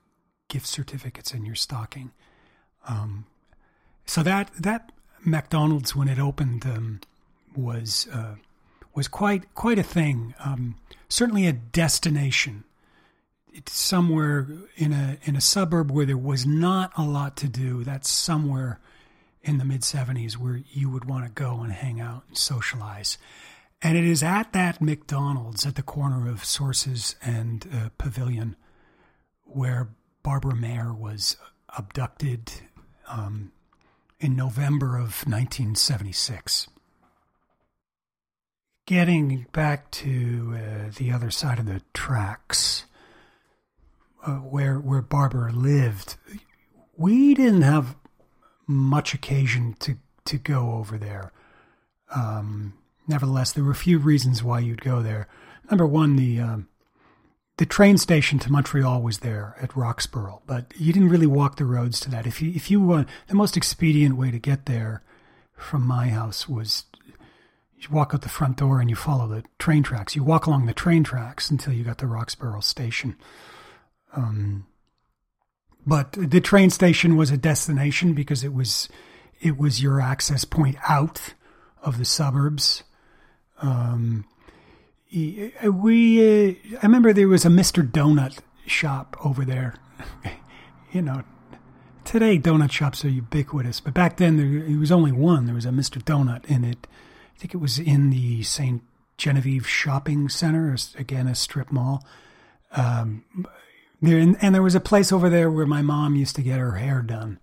[0.47, 2.11] gift certificates in your stocking.
[2.87, 3.25] Um,
[4.05, 4.91] so that that
[5.23, 6.99] McDonald's when it opened um,
[7.55, 8.35] was uh,
[8.93, 10.33] was quite quite a thing.
[10.43, 10.75] Um,
[11.09, 12.63] certainly a destination.
[13.51, 17.83] It's somewhere in a in a suburb where there was not a lot to do.
[17.83, 18.79] That's somewhere
[19.41, 23.17] in the mid '70s where you would want to go and hang out and socialize.
[23.81, 28.55] And it is at that McDonald's at the corner of Sources and uh, Pavilion
[29.45, 29.89] where
[30.21, 31.37] Barbara Mayer was
[31.77, 32.51] abducted
[33.07, 33.51] um,
[34.19, 36.67] in November of 1976.
[38.89, 42.85] Getting back to uh, the other side of the tracks,
[44.25, 46.15] uh, where where Barbara lived,
[46.97, 47.95] we didn't have
[48.65, 51.31] much occasion to to go over there.
[52.15, 52.73] Um,
[53.07, 55.27] nevertheless, there were a few reasons why you'd go there.
[55.69, 56.67] Number one, the um,
[57.57, 61.65] the train station to Montreal was there at Roxboro, but you didn't really walk the
[61.65, 62.25] roads to that.
[62.25, 65.03] If you if you want the most expedient way to get there
[65.55, 66.85] from my house was
[67.79, 70.15] you walk out the front door and you follow the train tracks.
[70.15, 73.15] You walk along the train tracks until you got to Roxboro station.
[74.15, 74.65] Um,
[75.87, 78.89] but the train station was a destination because it was
[79.41, 81.33] it was your access point out
[81.81, 82.83] of the suburbs.
[83.61, 84.25] Um,
[85.11, 87.89] we uh, I remember there was a Mr.
[87.89, 89.75] Donut shop over there.
[90.91, 91.23] you know,
[92.03, 95.45] today donut shops are ubiquitous, but back then there it was only one.
[95.45, 96.03] There was a Mr.
[96.03, 96.87] Donut in it.
[97.39, 98.83] I think it was in the St.
[99.17, 102.05] Genevieve Shopping Center, again a strip mall.
[102.73, 103.23] Um,
[104.01, 106.73] there and there was a place over there where my mom used to get her
[106.73, 107.39] hair done.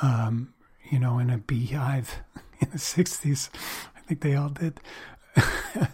[0.00, 0.54] Um,
[0.88, 2.14] you know, in a beehive
[2.60, 3.50] in the sixties.
[3.96, 4.78] I think they all did.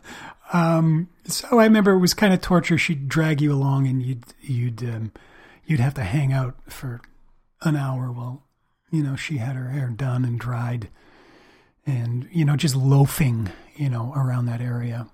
[0.53, 2.79] Um, so I remember it was kind of torture.
[2.79, 5.11] She'd drag you along, and you'd you'd um,
[5.67, 7.01] you'd have to hang out for
[7.63, 8.45] an hour while
[8.93, 10.91] you know she had her hair done and dried,
[11.87, 15.07] and you know just loafing you know around that area.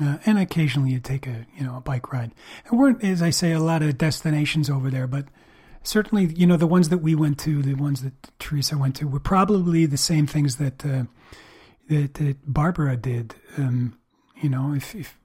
[0.00, 2.32] Uh, and occasionally you'd take a you know a bike ride.
[2.64, 5.26] There weren't, as I say, a lot of destinations over there, but
[5.82, 9.06] certainly you know the ones that we went to, the ones that Theresa went to,
[9.06, 11.04] were probably the same things that uh,
[11.88, 13.34] that, that Barbara did.
[13.58, 13.98] Um,
[14.40, 15.18] you know, if, if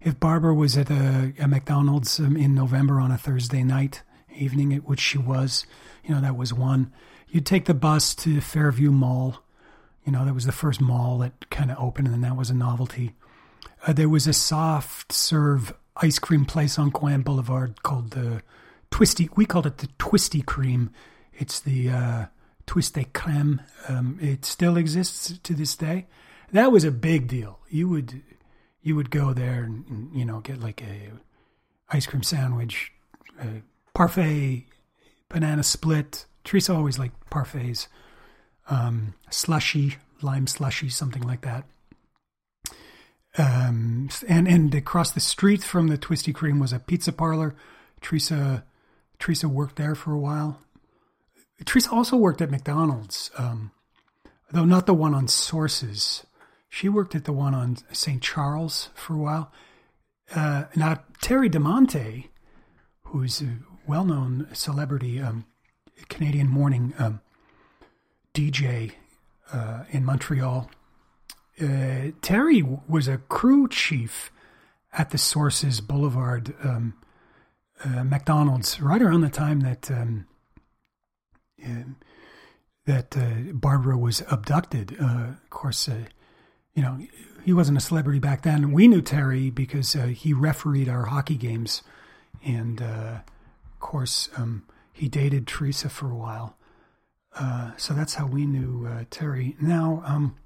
[0.00, 4.02] if Barbara was at a, a McDonald's um, in November on a Thursday night
[4.34, 5.66] evening, at which she was,
[6.04, 6.92] you know, that was one.
[7.28, 9.41] You'd take the bus to Fairview Mall.
[10.04, 12.54] You know, that was the first mall that kind of opened, and that was a
[12.54, 13.14] novelty.
[13.86, 18.42] Uh, there was a soft serve ice cream place on Gouin Boulevard called the
[18.90, 19.28] Twisty.
[19.36, 20.90] We called it the Twisty Cream.
[21.32, 22.26] It's the uh,
[22.66, 23.62] Twiste Creme.
[23.88, 26.06] Um, it still exists to this day.
[26.52, 27.58] That was a big deal.
[27.68, 28.22] You would
[28.82, 31.10] you would go there and, you know get like a
[31.88, 32.92] ice cream sandwich,
[33.40, 33.62] a
[33.94, 34.66] parfait,
[35.28, 36.26] banana split.
[36.44, 37.86] Theresa always liked parfaits,
[38.68, 41.64] um, slushy, lime slushy, something like that.
[43.38, 47.54] Um, and and across the street from the Twisty Cream was a pizza parlor.
[48.02, 48.64] Theresa
[49.18, 50.60] Theresa worked there for a while.
[51.64, 53.70] Theresa also worked at McDonald's, um,
[54.50, 56.26] though not the one on Sources.
[56.68, 58.22] She worked at the one on St.
[58.22, 59.52] Charles for a while.
[60.34, 62.28] Uh, now Terry DiMonte,
[63.04, 65.44] who's a well-known celebrity, um,
[66.08, 67.20] Canadian morning um,
[68.34, 68.92] DJ
[69.52, 70.70] uh, in Montreal.
[71.60, 74.32] Uh, Terry was a crew chief
[74.92, 76.94] at the Sources Boulevard um,
[77.84, 80.26] uh, McDonald's right around the time that um,
[81.64, 81.84] uh,
[82.86, 84.96] that uh, Barbara was abducted.
[85.00, 85.88] Uh, of course,
[86.74, 86.98] you know
[87.44, 88.72] he wasn't a celebrity back then.
[88.72, 91.82] We knew Terry because he refereed our hockey games,
[92.44, 93.22] and of
[93.78, 96.56] course um, he dated Theresa for a while.
[97.76, 99.56] So that's how we knew Terry.
[99.60, 100.02] Now.
[100.06, 100.36] Um,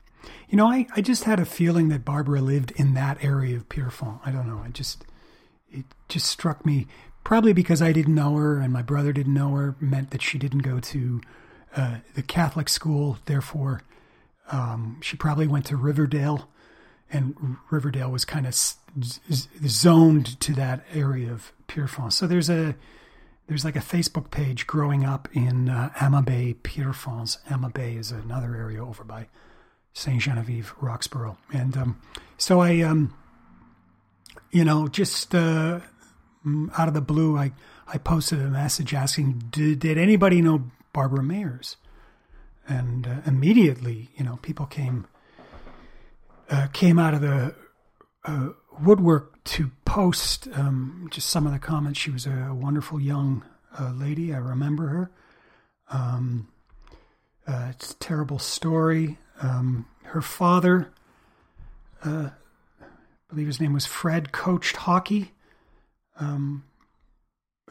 [0.49, 3.69] you know, I, I just had a feeling that Barbara lived in that area of
[3.69, 4.21] Pierrefonds.
[4.25, 4.61] I don't know.
[4.65, 5.05] I just
[5.71, 6.87] it just struck me
[7.25, 10.39] probably because I didn't know her and my brother didn't know her meant that she
[10.39, 11.21] didn't go to
[11.75, 13.19] uh, the Catholic school.
[13.27, 13.83] Therefore,
[14.51, 16.49] um, she probably went to Riverdale,
[17.13, 18.79] and Riverdale was kind of z-
[19.67, 22.17] zoned to that area of Pierrefonds.
[22.17, 22.77] So there's a
[23.47, 27.39] there's like a Facebook page growing up in uh, Amabay, Pierrefonds.
[27.49, 29.29] Amabay is another area over by
[29.93, 32.01] Saint Genevieve, Roxboro, and um,
[32.37, 33.15] so I, um,
[34.51, 35.81] you know, just uh,
[36.45, 37.53] mm, out of the blue, I
[37.89, 41.77] I posted a message asking, did, anybody know Barbara Myers?
[42.67, 45.07] And uh, immediately, you know, people came
[46.51, 47.55] uh, came out of the
[48.25, 48.49] uh,
[48.81, 51.99] woodwork to post um, just some of the comments.
[51.99, 53.43] She was a wonderful young
[53.79, 54.35] uh, lady.
[54.35, 55.11] I remember her.
[55.91, 56.49] Um,
[57.47, 59.17] uh, it's a terrible story.
[59.41, 60.93] Um, her father,
[62.05, 62.31] uh,
[62.83, 62.85] I
[63.29, 65.33] believe his name was Fred, coached hockey.
[66.19, 66.65] Um,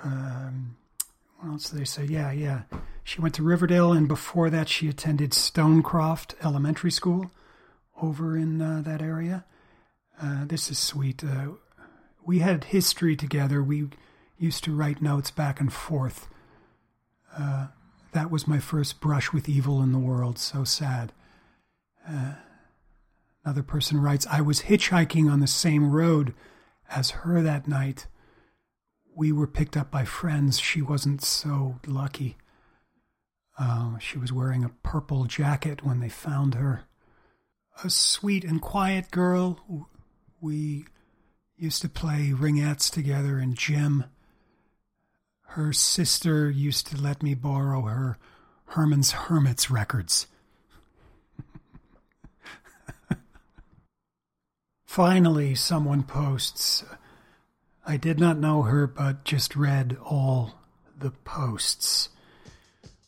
[0.01, 0.77] um,
[1.39, 2.05] what else did they say?
[2.05, 2.61] Yeah, yeah.
[3.03, 7.29] She went to Riverdale, and before that, she attended Stonecroft Elementary School
[8.01, 9.45] over in uh, that area.
[10.21, 11.23] Uh, this is sweet.
[12.25, 13.61] We had history together.
[13.61, 13.89] We
[14.37, 16.27] used to write notes back and forth.
[17.37, 17.67] Uh,
[18.13, 20.39] that was my first brush with evil in the world.
[20.39, 21.13] So sad.
[22.07, 22.33] Uh,
[23.43, 26.33] another person writes I was hitchhiking on the same road
[26.89, 28.07] as her that night.
[29.15, 30.59] We were picked up by friends.
[30.59, 32.37] She wasn't so lucky.
[33.57, 36.83] Uh, she was wearing a purple jacket when they found her.
[37.83, 39.87] A sweet and quiet girl.
[40.41, 40.85] We
[41.57, 44.05] used to play ringettes together and gym.
[45.49, 48.17] Her sister used to let me borrow her
[48.65, 50.27] Herman's Hermits records.
[54.85, 56.83] Finally, someone posts,
[57.85, 60.55] I did not know her, but just read all
[60.97, 62.09] the posts.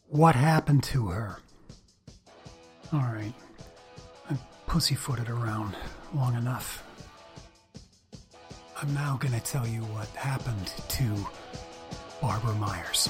[0.08, 1.40] What happened to her?
[2.94, 3.34] All right.
[4.30, 4.38] I
[4.68, 5.76] pussyfooted around
[6.14, 6.87] long enough.
[8.80, 11.28] I'm now going to tell you what happened to
[12.22, 13.10] Barbara Myers.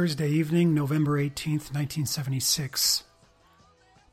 [0.00, 3.04] Thursday evening, November 18th, 1976.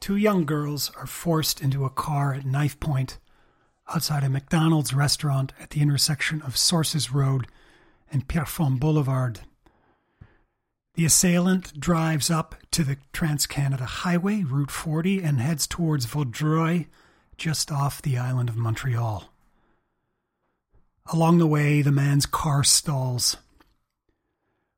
[0.02, 3.18] Two young girls are forced into a car at knife point
[3.88, 7.48] outside a McDonald's restaurant at the intersection of Sources Road
[8.12, 9.40] and Pierrefonds Boulevard.
[10.96, 16.88] The assailant drives up to the Trans Canada Highway, Route 40, and heads towards Vaudreuil,
[17.38, 19.30] just off the island of Montreal.
[21.14, 23.38] Along the way, the man's car stalls.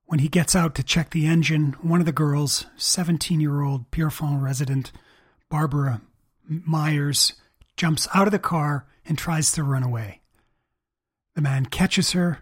[0.09, 3.91] When he gets out to check the engine, one of the girls, 17 year old
[3.91, 4.91] Pierrefonds resident
[5.49, 6.01] Barbara
[6.47, 7.33] Myers,
[7.77, 10.21] jumps out of the car and tries to run away.
[11.35, 12.39] The man catches her,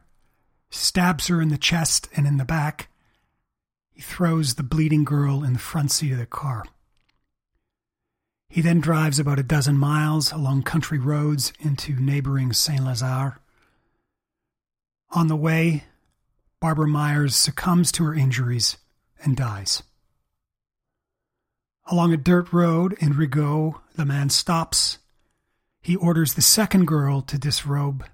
[0.70, 2.88] stabs her in the chest and in the back.
[3.91, 6.63] He throws the bleeding girl in the front seat of the car.
[8.47, 13.39] He then drives about a dozen miles along country roads into neighboring Saint Lazare.
[15.11, 15.84] On the way,
[16.60, 18.78] Barbara Myers succumbs to her injuries
[19.24, 19.84] and dies.
[21.86, 24.97] Along a dirt road in Rigaud, the man stops.
[25.82, 28.05] He orders the second girl to disrobe.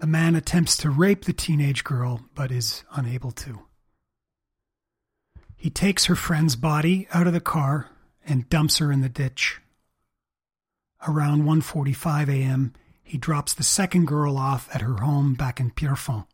[0.00, 3.60] The man attempts to rape the teenage girl, but is unable to.
[5.56, 7.88] He takes her friend's body out of the car
[8.26, 9.60] and dumps her in the ditch.
[11.08, 16.26] Around 1:45 a.m., he drops the second girl off at her home back in Pierrefonds.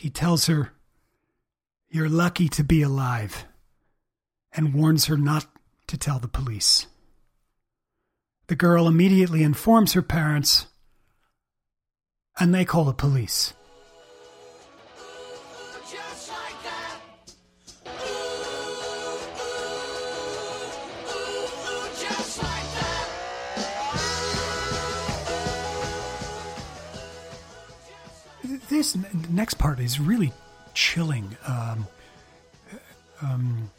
[0.00, 0.72] He tells her,
[1.90, 3.44] "You're lucky to be alive,"
[4.50, 5.46] and warns her not
[5.88, 6.86] to tell the police.
[8.46, 10.68] The girl immediately informs her parents,
[12.38, 13.52] and they call the police.
[28.80, 28.96] This
[29.28, 30.32] next part is really
[30.72, 31.36] chilling.
[31.46, 31.86] Um,
[33.20, 33.70] um,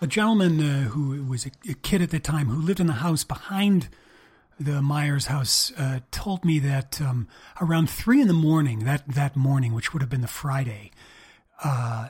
[0.00, 2.94] a gentleman uh, who was a, a kid at the time who lived in the
[2.94, 3.90] house behind
[4.58, 7.28] the Myers house uh, told me that um,
[7.60, 10.90] around three in the morning, that, that morning, which would have been the Friday,
[11.62, 12.08] uh,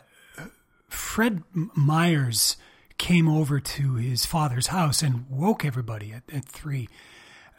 [0.88, 2.56] Fred Myers
[2.96, 6.88] came over to his father's house and woke everybody at, at three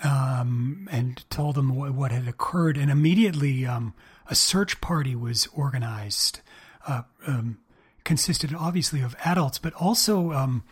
[0.01, 2.77] um, and told them what, what, had occurred.
[2.77, 3.93] And immediately um,
[4.29, 6.41] a search party was organized,
[6.87, 7.59] uh, um,
[8.03, 10.63] consisted obviously of adults, but also um,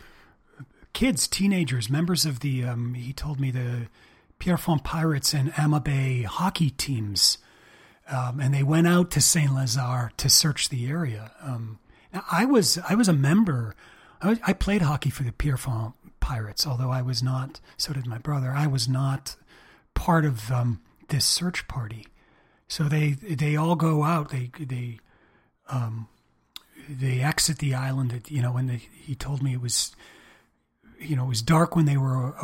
[0.92, 3.88] kids, teenagers, members of the, um, he told me, the
[4.38, 7.38] Pierrefonds Pirates and Amabe hockey teams.
[8.08, 11.32] Um, and they went out to Saint Lazare to search the area.
[11.42, 11.80] Um,
[12.30, 13.74] I was I was a member.
[14.22, 17.60] I, I, played hockey for the Pierrefonds Pirates, although I was not.
[17.76, 18.52] So did my brother.
[18.54, 19.36] I was not
[19.94, 22.06] part of um, this search party.
[22.68, 24.30] So they they all go out.
[24.30, 24.98] They they
[25.68, 26.08] um,
[26.88, 28.12] they exit the island.
[28.12, 29.94] At, you know, when they, he told me it was,
[30.98, 32.34] you know, it was dark when they were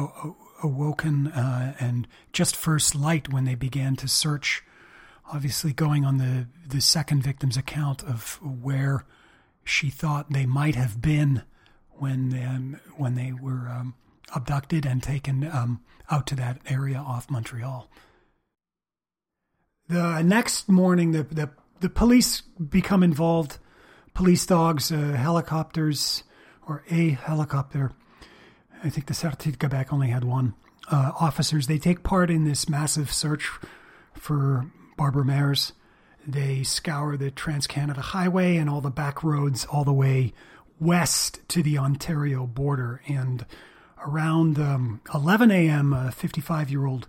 [0.63, 4.63] awoken uh, and just first light when they began to search.
[5.33, 9.05] Obviously, going on the, the second victim's account of where
[9.65, 11.43] she thought they might have been
[11.91, 13.95] when um, when they were um,
[14.35, 17.89] abducted and taken um, out to that area off Montreal.
[19.89, 23.59] The next morning, the the, the police become involved.
[24.15, 26.23] Police dogs, uh, helicopters,
[26.67, 27.93] or a helicopter
[28.85, 30.55] I think the Sûreté de Quebec only had one.
[30.91, 33.51] Uh, officers, they take part in this massive search
[34.13, 34.67] for
[34.97, 35.73] Barbara Myers.
[36.27, 40.33] They scour the Trans Canada Highway and all the back roads all the way
[40.81, 43.03] west to the Ontario border.
[43.07, 43.47] And
[44.05, 47.07] around um, 11 a.m., a 55 year old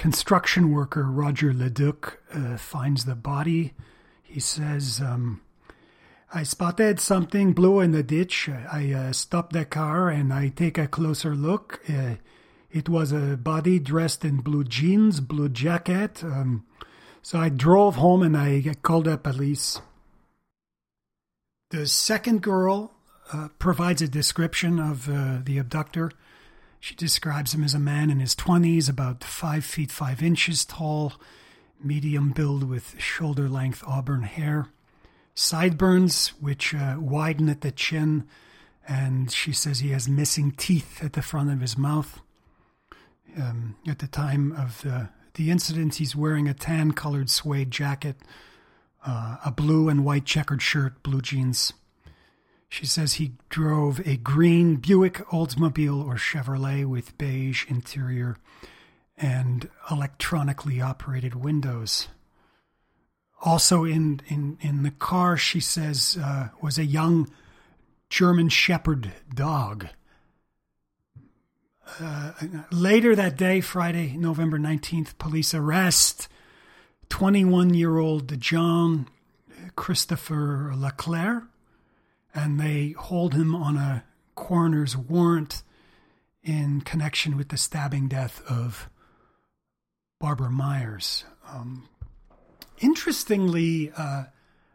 [0.00, 3.74] construction worker, Roger Leduc, uh, finds the body.
[4.22, 5.42] He says, um,
[6.32, 8.48] I spotted something blue in the ditch.
[8.48, 11.82] I uh, stopped the car and I take a closer look.
[11.86, 12.14] Uh,
[12.70, 16.24] it was a body dressed in blue jeans, blue jacket.
[16.24, 16.64] Um,
[17.20, 19.82] so I drove home and I called the police.
[21.68, 22.94] The second girl
[23.34, 26.10] uh, provides a description of uh, the abductor.
[26.80, 31.12] She describes him as a man in his 20s, about 5 feet 5 inches tall,
[31.82, 34.68] medium build with shoulder length auburn hair
[35.40, 38.26] sideburns, which uh, widen at the chin,
[38.86, 42.20] and she says he has missing teeth at the front of his mouth.
[43.38, 48.16] Um, at the time of the, the incident, he's wearing a tan colored suede jacket,
[49.06, 51.72] uh, a blue and white checkered shirt, blue jeans.
[52.70, 58.36] She says he drove a green Buick Oldsmobile or Chevrolet with beige interior
[59.18, 62.06] and electronically operated windows.
[63.42, 67.28] Also in, in, in the car, she says, uh, was a young
[68.08, 69.88] German Shepherd dog.
[71.98, 72.32] Uh,
[72.70, 76.28] later that day, Friday, November 19th, police arrest
[77.08, 79.08] 21 year old John
[79.74, 81.49] Christopher Leclerc.
[82.34, 84.04] And they hold him on a
[84.34, 85.62] coroner's warrant
[86.42, 88.88] in connection with the stabbing death of
[90.18, 91.24] Barbara Myers.
[91.48, 91.88] Um,
[92.78, 94.24] interestingly, uh,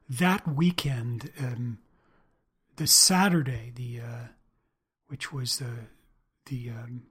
[0.09, 1.79] that weekend, um,
[2.75, 4.27] the Saturday, the uh,
[5.07, 5.87] which was the
[6.47, 7.03] the um,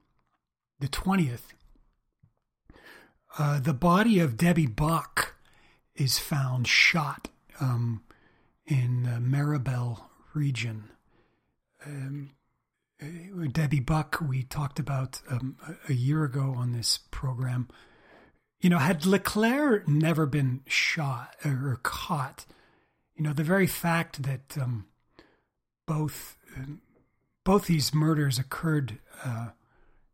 [0.79, 1.53] the twentieth,
[3.37, 5.35] uh, the body of Debbie Buck
[5.95, 7.29] is found shot
[7.59, 8.03] um,
[8.65, 10.89] in the Mirabel region.
[11.85, 12.31] Um,
[13.01, 15.57] uh, Debbie Buck, we talked about um,
[15.89, 17.67] a year ago on this program.
[18.61, 22.45] You know, had Leclaire never been shot or caught,
[23.15, 24.85] you know, the very fact that um,
[25.85, 26.81] both um,
[27.43, 29.49] both these murders occurred, uh,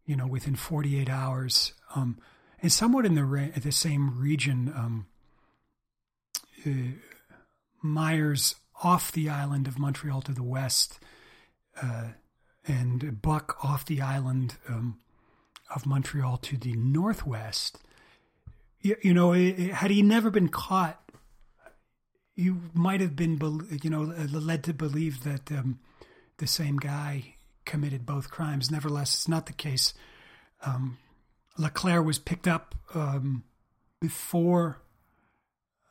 [0.06, 2.20] you know, within 48 hours, um,
[2.62, 4.74] and somewhat in the the same region.
[4.76, 5.08] Um,
[6.66, 6.98] uh,
[7.84, 11.00] Myers off the island of Montreal to the west,
[11.82, 12.10] uh,
[12.68, 15.00] and Buck off the island um,
[15.74, 17.80] of Montreal to the northwest.
[18.82, 21.02] You, you know, it, it, had he never been caught,
[22.36, 23.40] you might have been,
[23.84, 25.80] you know, led to believe that um,
[26.38, 28.72] the same guy committed both crimes.
[28.72, 29.94] Nevertheless, it's not the case.
[30.66, 30.98] Um,
[31.58, 33.44] Leclaire was picked up um,
[34.00, 34.82] before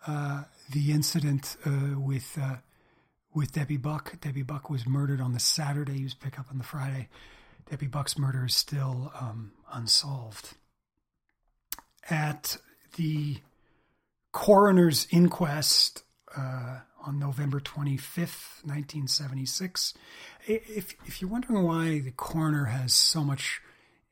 [0.07, 2.57] uh, the incident uh, with uh,
[3.35, 4.20] with Debbie Buck.
[4.20, 5.99] Debbie Buck was murdered on the Saturday.
[5.99, 7.09] He was picked up on the Friday.
[7.70, 10.55] Debbie Buck's murder is still um, unsolved.
[12.09, 12.57] At
[12.97, 13.39] the
[14.33, 16.03] coroner's inquest
[16.37, 19.95] uh, on November 25th, 1976,
[20.47, 23.61] if, if you're wondering why the coroner has so much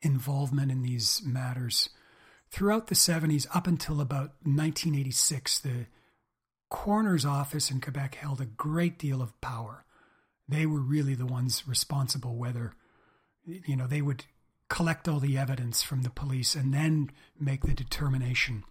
[0.01, 1.89] involvement in these matters,
[2.51, 5.87] throughout the 70s, up until about 1986, the
[6.71, 9.85] coroner's office in Quebec held a great deal of power.
[10.49, 12.73] They were really the ones responsible, whether,
[13.45, 14.25] you know, they would
[14.69, 18.65] collect all the evidence from the police and then make the determination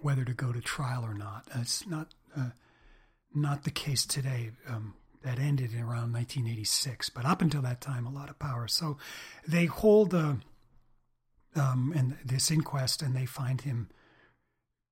[0.00, 1.46] whether to go to trial or not.
[1.54, 2.50] It's not uh,
[3.34, 4.50] not the case today.
[4.68, 8.66] Um, that ended in around 1986, but up until that time, a lot of power.
[8.66, 8.96] So
[9.46, 10.38] they hold a,
[11.54, 13.90] uh, um, and this inquest, and they find him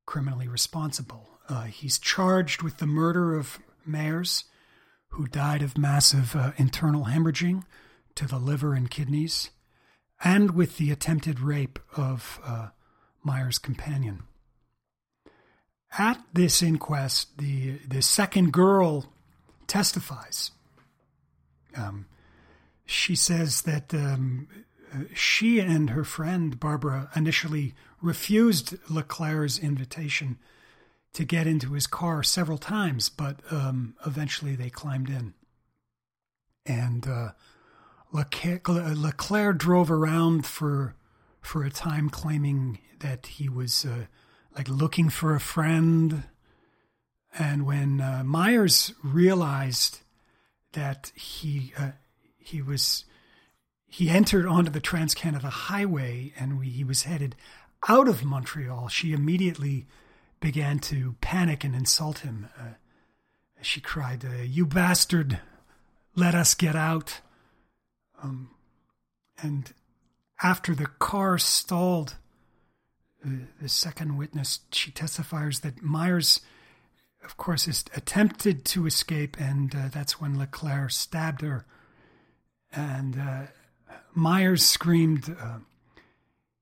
[0.06, 1.37] criminally responsible.
[1.48, 4.44] Uh, he's charged with the murder of Myers,
[5.10, 7.64] who died of massive uh, internal hemorrhaging
[8.14, 9.50] to the liver and kidneys,
[10.22, 12.68] and with the attempted rape of uh,
[13.22, 14.24] Myers' companion.
[15.96, 19.06] At this inquest, the, the second girl
[19.66, 20.50] testifies.
[21.74, 22.06] Um,
[22.84, 24.48] she says that um,
[25.14, 30.38] she and her friend Barbara initially refused Leclaire's invitation
[31.14, 35.34] to get into his car several times, but um, eventually they climbed in.
[36.66, 37.30] And uh,
[38.12, 40.94] Leclaire drove around for
[41.40, 44.06] for a time, claiming that he was uh,
[44.56, 46.24] like looking for a friend.
[47.38, 50.00] And when uh, Myers realized
[50.72, 51.92] that he uh,
[52.38, 53.04] he was
[53.86, 57.34] he entered onto the Trans Canada Highway and we, he was headed
[57.88, 59.86] out of Montreal, she immediately
[60.40, 62.48] began to panic and insult him.
[62.58, 62.74] Uh,
[63.60, 65.40] she cried, uh, You bastard,
[66.14, 67.20] let us get out.
[68.22, 68.50] Um,
[69.42, 69.72] and
[70.42, 72.16] after the car stalled,
[73.24, 73.30] uh,
[73.60, 76.40] the second witness, she testifies that Myers,
[77.24, 81.66] of course, is attempted to escape, and uh, that's when Leclaire stabbed her.
[82.72, 83.46] And uh,
[84.14, 85.34] Myers screamed,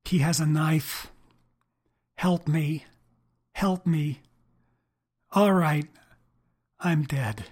[0.04, 1.10] He has a knife.
[2.14, 2.86] Help me.
[3.56, 4.20] Help me.
[5.32, 5.86] All right,
[6.78, 7.46] I'm dead.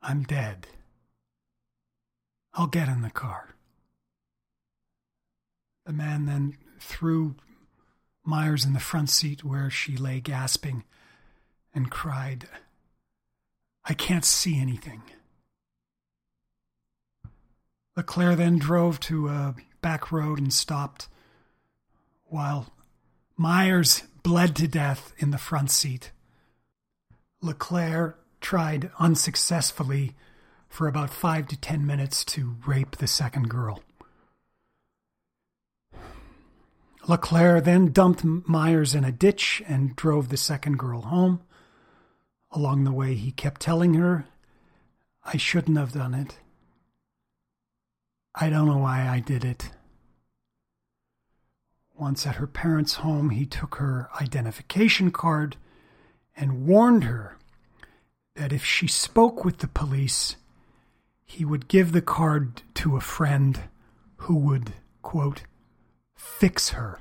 [0.00, 0.68] I'm dead.
[2.54, 3.56] I'll get in the car.
[5.86, 7.34] The man then threw
[8.24, 10.84] Myers in the front seat where she lay gasping
[11.74, 12.46] and cried,
[13.86, 15.02] I can't see anything.
[17.96, 21.08] Leclaire then drove to a back road and stopped
[22.26, 22.72] while
[23.36, 26.12] Myers bled to death in the front seat.
[27.40, 30.14] Leclaire tried unsuccessfully
[30.68, 33.82] for about five to ten minutes to rape the second girl.
[37.06, 41.40] Leclaire then dumped Myers in a ditch and drove the second girl home.
[42.50, 44.26] Along the way, he kept telling her,
[45.24, 46.38] I shouldn't have done it.
[48.34, 49.70] I don't know why I did it.
[51.98, 55.56] Once at her parents' home, he took her identification card
[56.36, 57.36] and warned her
[58.36, 60.36] that if she spoke with the police,
[61.26, 63.62] he would give the card to a friend
[64.18, 64.72] who would,
[65.02, 65.42] quote,
[66.14, 67.00] fix her.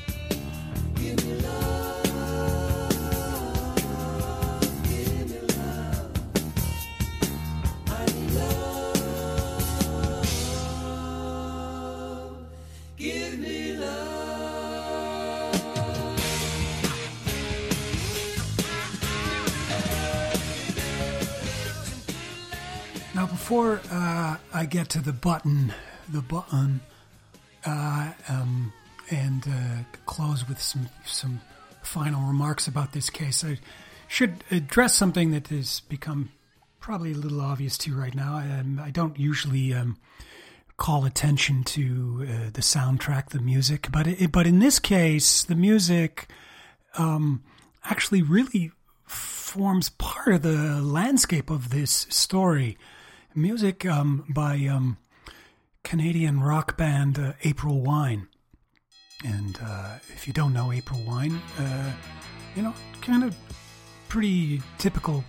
[23.46, 25.72] Before uh, I get to the button,
[26.08, 26.80] the button,
[27.64, 28.72] uh, um,
[29.08, 31.40] and uh, close with some some
[31.80, 33.58] final remarks about this case, I
[34.08, 36.30] should address something that has become
[36.80, 38.38] probably a little obvious to you right now.
[38.38, 39.96] Um, I don't usually um,
[40.76, 45.54] call attention to uh, the soundtrack, the music, but it, but in this case, the
[45.54, 46.28] music
[46.98, 47.44] um,
[47.84, 48.72] actually really
[49.06, 52.76] forms part of the landscape of this story.
[53.36, 54.96] Music um, by um,
[55.84, 58.28] Canadian rock band uh, April Wine.
[59.24, 61.92] And uh, if you don't know April Wine, uh,
[62.54, 62.72] you know,
[63.02, 63.36] kind of
[64.08, 65.22] pretty typical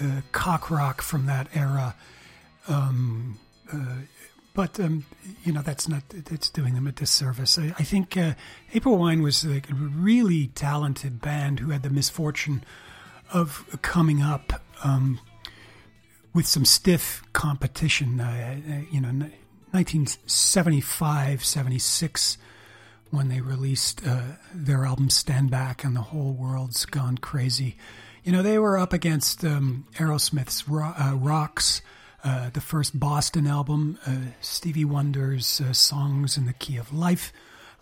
[0.00, 1.94] uh, cock rock from that era.
[2.68, 3.38] Um,
[3.70, 3.96] uh,
[4.54, 5.04] but um,
[5.44, 7.58] you know that's not it's doing them a disservice.
[7.58, 8.32] I, I think uh,
[8.72, 12.64] April Wine was like a really talented band who had the misfortune
[13.32, 15.20] of coming up um,
[16.34, 18.20] with some stiff competition.
[18.20, 19.08] Uh, you know,
[19.72, 22.38] 1975, 76
[23.10, 24.22] when they released uh,
[24.54, 27.76] their album Stand Back and the whole world's gone crazy.
[28.24, 31.82] You know, they were up against um, Aerosmith's ro- uh, Rocks,
[32.24, 37.32] uh, the first Boston album, uh, Stevie Wonder's uh, Songs in the Key of Life,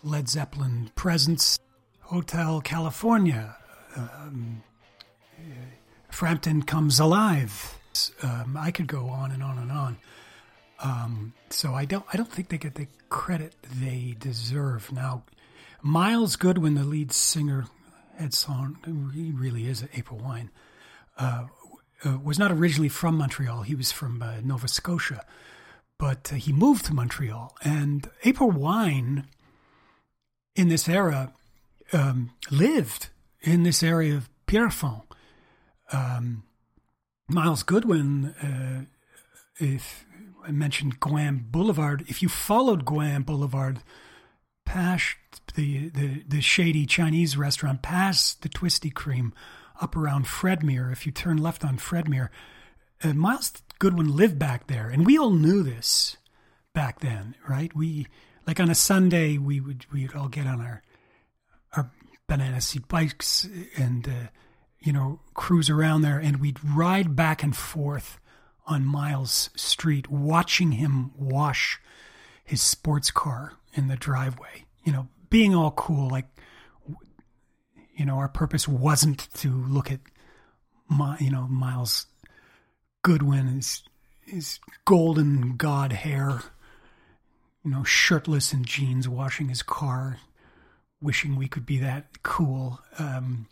[0.03, 1.57] Led Zeppelin Presence,
[2.01, 3.55] Hotel California,
[3.95, 4.63] um,
[6.09, 7.77] Frampton Comes Alive.
[8.23, 9.97] Um, I could go on and on and on.
[10.83, 14.91] Um, so I don't I don't think they get the credit they deserve.
[14.91, 15.23] Now,
[15.81, 17.65] Myles Goodwyn, the lead singer,
[18.17, 18.77] head song,
[19.13, 20.49] he really is April Wine,
[21.17, 21.45] uh,
[22.03, 23.63] uh, was not originally from Montreal.
[23.63, 25.25] He was from uh, Nova Scotia,
[25.97, 27.55] but uh, he moved to Montreal.
[27.63, 29.27] And April Wine,
[30.55, 31.33] in this era,
[31.93, 33.09] um, lived
[33.41, 35.05] in this area of Pierrefonds.
[35.91, 36.43] Um,
[37.33, 38.85] Myles Goodwyn, uh,
[39.57, 40.05] if
[40.43, 42.03] I mentioned Gouin Boulevard.
[42.07, 43.79] If you followed Gouin Boulevard
[44.65, 45.15] past
[45.55, 49.33] the, the, the shady Chinese restaurant, past the Twisty Cream,
[49.79, 52.29] up around Fredmere, if you turn left on Fredmere,
[53.03, 54.89] uh, Miles Goodwin lived back there.
[54.89, 56.17] And we all knew this
[56.73, 57.75] back then, right?
[57.75, 58.07] We,
[58.45, 60.83] like on a Sunday, we would, we would all get on our,
[61.75, 61.91] our
[62.27, 64.27] banana seat bikes and, uh,
[64.81, 68.19] you know, cruise around there and we'd ride back and forth
[68.65, 71.79] on Miles Street, watching him wash
[72.43, 74.65] his sports car in the driveway.
[74.83, 76.27] You know, being all cool, like,
[77.95, 79.99] you know, our purpose wasn't to look at,
[80.87, 82.07] my, you know, Myles
[83.03, 83.83] Goodwyn, his,
[84.25, 86.41] his golden god hair,
[87.63, 90.17] you know, shirtless in jeans, washing his car.
[91.01, 92.79] wishing we could be that cool.
[92.99, 93.47] Um,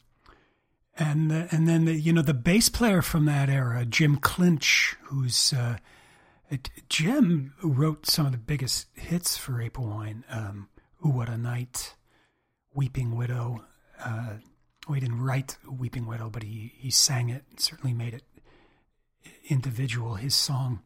[0.99, 4.97] and the, and then the, you know the bass player from that era, Jim Clench,
[5.03, 5.77] who's uh,
[6.89, 10.25] Jim wrote some of the biggest hits for April Wine.
[10.29, 10.67] Um,
[11.05, 11.95] Ooh, what a night,
[12.73, 13.63] Weeping Widow.
[14.03, 14.33] Uh,
[14.87, 17.43] well, he didn't write Weeping Widow, but he he sang it.
[17.57, 18.23] Certainly made it
[19.47, 20.15] individual.
[20.15, 20.81] His song.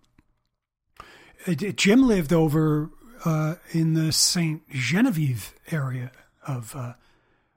[1.48, 2.92] Uh, Jim lived over
[3.26, 6.12] uh, in the Saint Genevieve area
[6.46, 6.94] of uh,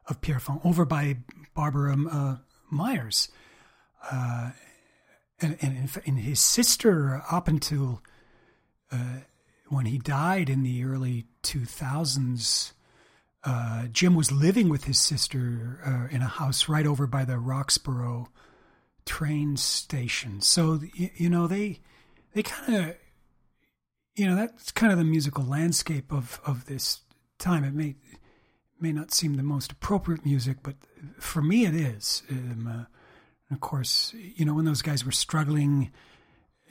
[0.07, 1.19] of Pierrefonds, over by
[1.55, 2.37] Barbara uh,
[2.71, 3.29] Myers,
[4.11, 4.51] uh,
[5.41, 8.03] and, and, and his sister up until
[8.91, 9.21] uh,
[9.69, 12.73] when he died in the early two thousands.
[13.45, 17.35] Uh, Jim was living with his sister uh, in a house right over by the
[17.35, 18.27] Roxboro
[19.05, 20.41] train station.
[20.41, 21.81] So you, you know they
[22.35, 22.97] they kind of
[24.17, 27.01] you know that's kind of the musical landscape of of this
[27.39, 27.65] time.
[27.65, 27.95] It may
[28.81, 30.77] may not seem the most appropriate music, but
[31.19, 32.23] for me it is.
[32.31, 35.93] Um, uh, of course, you know when those guys were struggling,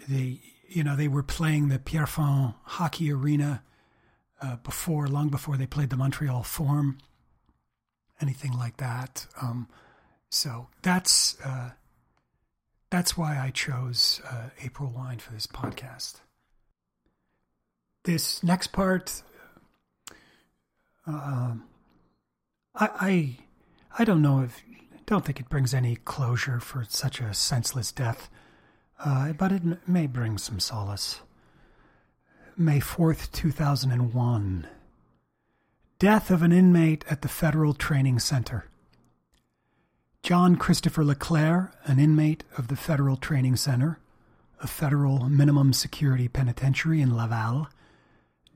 [0.08, 3.64] they you know they were playing the Pierrefonds hockey arena
[4.42, 6.98] uh, before, long before they played the Montreal Forum,
[8.22, 9.26] anything like that.
[9.42, 9.68] Um,
[10.30, 11.72] so that's uh,
[12.90, 16.16] that's why I chose uh, April Wine for this podcast.
[18.04, 19.24] This next part,
[21.08, 21.56] uh,
[22.76, 23.38] I, I,
[24.00, 24.62] I don't know if,
[25.06, 28.30] don't think it brings any closure for such a senseless death,
[29.04, 31.22] uh, but it may bring some solace.
[32.58, 34.68] May 4th, 2001.
[36.00, 38.66] Death of an inmate at the Federal Training Center.
[40.24, 44.00] John Christopher LeClaire, an inmate of the Federal Training Center,
[44.62, 47.68] a federal minimum security penitentiary in Laval,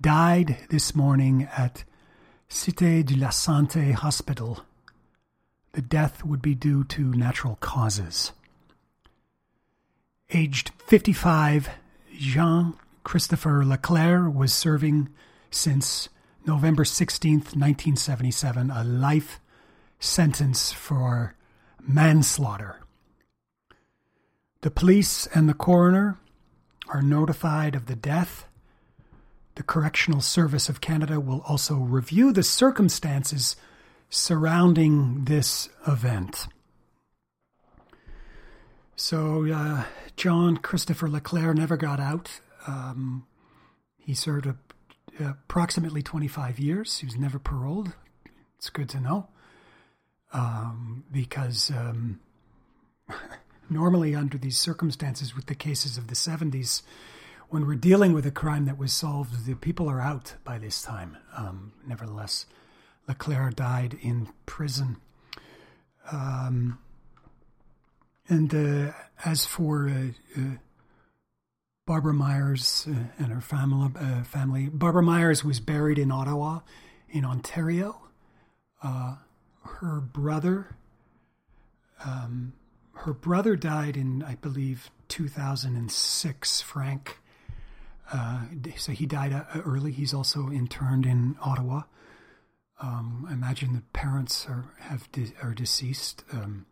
[0.01, 1.83] died this morning at
[2.49, 4.65] Cité de la Santé Hospital.
[5.73, 8.31] The death would be due to natural causes.
[10.31, 11.69] Aged 55,
[12.17, 15.09] Jean Christopher LeClaire was serving
[15.51, 16.09] since
[16.45, 19.39] November 16th, 1977, a life
[19.99, 21.35] sentence for
[21.87, 22.81] manslaughter.
[24.61, 26.17] The police and the coroner
[26.87, 28.48] are notified of the death.
[29.59, 33.57] The Correctional Service of Canada will also review the circumstances
[34.09, 36.47] surrounding this event.
[38.95, 39.83] So, uh,
[40.15, 42.39] John Christopher LeClaire never got out.
[42.67, 43.27] Um,
[43.97, 44.55] he served a,
[45.19, 46.99] approximately 25 years.
[46.99, 47.91] He was never paroled.
[48.55, 49.27] It's good to know
[50.31, 52.21] um, because um,
[53.69, 56.81] normally, under these circumstances, with the cases of the 70s,
[57.49, 60.81] when we're dealing with a crime that was solved, the people are out by this
[60.81, 61.17] time.
[61.35, 62.45] Um, nevertheless,
[63.07, 64.97] Leclerc died in prison.
[66.11, 66.79] Um,
[68.27, 68.91] and uh,
[69.25, 70.55] as for uh, uh,
[71.87, 76.59] Barbara Myers uh, and her family, uh, family, Barbara Myers was buried in Ottawa,
[77.09, 77.99] in Ontario.
[78.83, 79.15] Uh,
[79.63, 80.75] her brother.
[82.05, 82.53] Um,
[82.93, 86.61] her brother died in, I believe, 2006.
[86.61, 87.17] Frank.
[88.11, 88.41] Uh,
[88.77, 89.91] so he died uh, early.
[89.91, 91.83] He's also interned in Ottawa.
[92.81, 96.23] Um, I imagine the parents are have de- are deceased.
[96.31, 96.65] Um,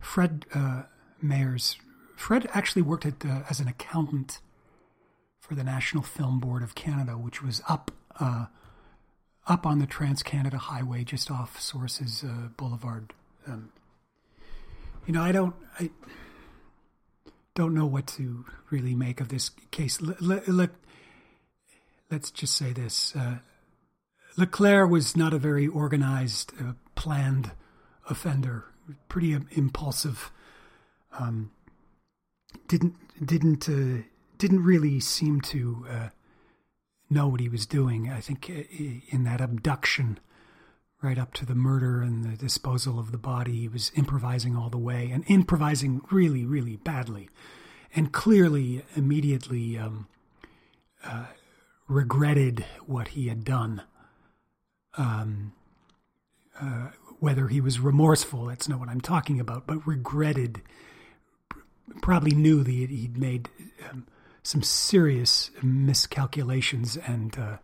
[0.00, 0.82] Fred uh,
[1.20, 1.78] Myers.
[2.16, 4.40] Fred actually worked at, uh, as an accountant
[5.40, 7.90] for the National Film Board of Canada, which was up
[8.20, 8.46] uh,
[9.46, 12.24] up on the Trans Canada Highway, just off Sources
[12.56, 13.12] Boulevard.
[13.46, 13.72] Um,
[15.06, 15.90] you know, I don't, I
[17.54, 20.00] don't know what to really make of this case.
[20.00, 20.70] Let, let,
[22.10, 23.38] let's just say this: uh,
[24.36, 27.52] Leclaire was not a very organized, uh, planned
[28.08, 28.64] offender.
[29.08, 30.32] Pretty impulsive.
[31.18, 31.52] Um,
[32.68, 34.02] didn't didn't uh,
[34.38, 36.08] didn't really seem to uh,
[37.08, 38.10] know what he was doing.
[38.10, 38.62] I think uh,
[39.08, 40.18] in that abduction,
[41.02, 44.70] right up to the murder and the disposal of the body, he was improvising all
[44.70, 47.28] the way and improvising really, really badly,
[47.94, 50.06] and clearly, immediately um,
[51.04, 51.26] uh,
[51.88, 53.82] regretted what he had done.
[54.96, 55.52] Um,
[56.60, 56.88] uh,
[57.18, 60.62] whether he was remorseful, that's not what I'm talking about, but regretted,
[62.00, 63.48] probably knew that he'd made
[63.90, 64.06] um,
[64.42, 67.56] some serious miscalculations and uh,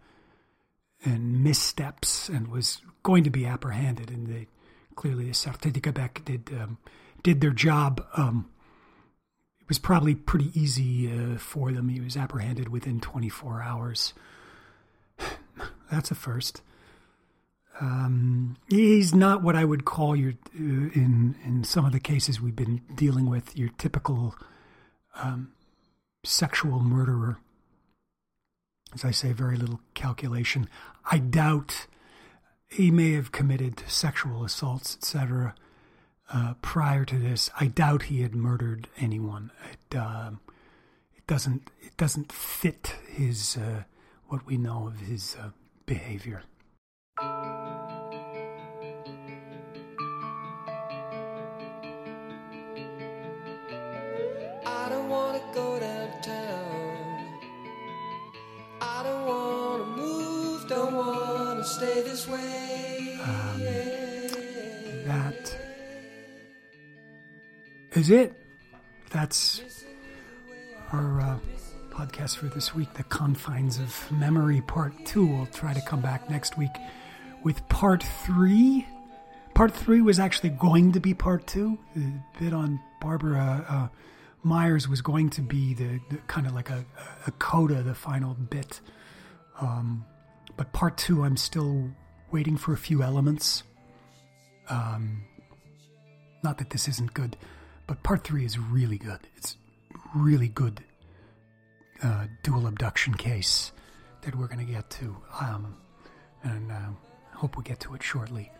[1.05, 4.11] and missteps, and was going to be apprehended.
[4.11, 4.47] And they
[4.95, 6.79] clearly the Sûreté de Québec did um,
[7.23, 8.05] did their job.
[8.17, 8.51] Um,
[9.61, 11.89] it was probably pretty easy uh, for them.
[11.89, 14.15] He was apprehended within 24 hours.
[15.91, 16.63] That's a first.
[17.81, 22.41] Um, he's not what I would call your uh, in in some of the cases
[22.41, 24.35] we've been dealing with your typical
[25.17, 25.53] um,
[26.25, 27.39] sexual murderer.
[28.95, 30.69] As I say, very little calculation.
[31.11, 31.87] I doubt
[32.69, 35.55] he may have committed sexual assaults, etc.
[36.33, 39.51] Uh, prior to this, I doubt he had murdered anyone.
[39.73, 40.33] It uh,
[41.17, 43.85] it doesn't it doesn't fit his uh,
[44.27, 45.51] what we know of his uh,
[45.87, 46.43] behavior.
[61.79, 63.21] Stay this way.
[65.07, 65.57] That
[67.93, 68.35] is it.
[69.11, 69.63] That's
[70.93, 71.39] our uh,
[71.91, 75.25] podcast for this week, The Confines of Memory, Part 2.
[75.25, 76.73] We'll try to come back next week
[77.45, 78.85] with Part 3.
[79.55, 81.79] Part 3 was actually going to be Part 2.
[81.95, 83.89] The bit on Barbara uh,
[84.43, 86.85] Myers was going to be the, the kind of like a,
[87.29, 88.81] a coda, the final bit.
[89.61, 90.05] Um,
[90.59, 91.89] but Part 2, I'm still
[92.31, 93.63] waiting for a few elements.
[94.69, 95.25] Um,
[96.43, 97.37] not that this isn't good,
[97.87, 99.21] but part three is really good.
[99.37, 99.57] It's
[100.15, 100.83] really good
[102.03, 103.73] uh, dual abduction case
[104.23, 105.77] that we're going to get to, um,
[106.43, 106.91] and uh,
[107.35, 108.53] hope we get to it shortly.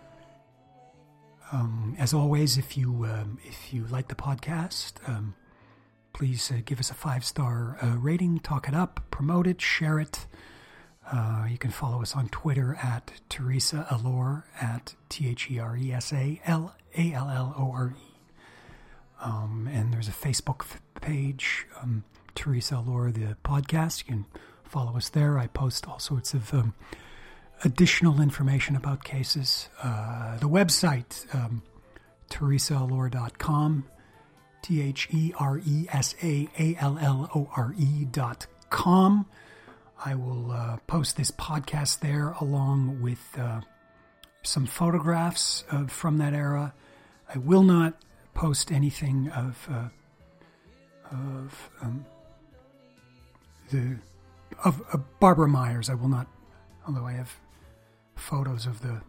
[1.53, 5.35] Um, as always, if you um, if you like the podcast, um,
[6.13, 9.99] please uh, give us a five star uh, rating, talk it up, promote it, share
[9.99, 10.27] it.
[11.11, 15.77] Uh, you can follow us on Twitter at Theresa Allore at T H E R
[15.77, 18.15] E S A L A L L O R E.
[19.21, 22.05] Um, and there's a Facebook f- page, um,
[22.35, 24.01] Theresa Allore, the podcast.
[24.07, 24.27] You can
[24.65, 25.39] follow us there.
[25.39, 26.75] I post all sorts of um,
[27.65, 29.71] additional information about cases.
[29.83, 31.63] Uh, the website, um,
[32.31, 33.85] theresaallore.com,
[34.63, 39.27] T H E R E S A A L L O R E dot com.
[40.05, 43.61] I will uh, post this podcast there along with uh,
[44.43, 46.73] some photographs from that era.
[47.35, 47.95] I will not
[48.35, 49.89] post anything of uh,
[51.11, 52.07] of um,
[53.71, 53.99] the
[54.65, 55.91] of, of Barbara Myers.
[55.91, 56.29] I will not,
[56.87, 57.35] although I have
[58.15, 59.03] photos of the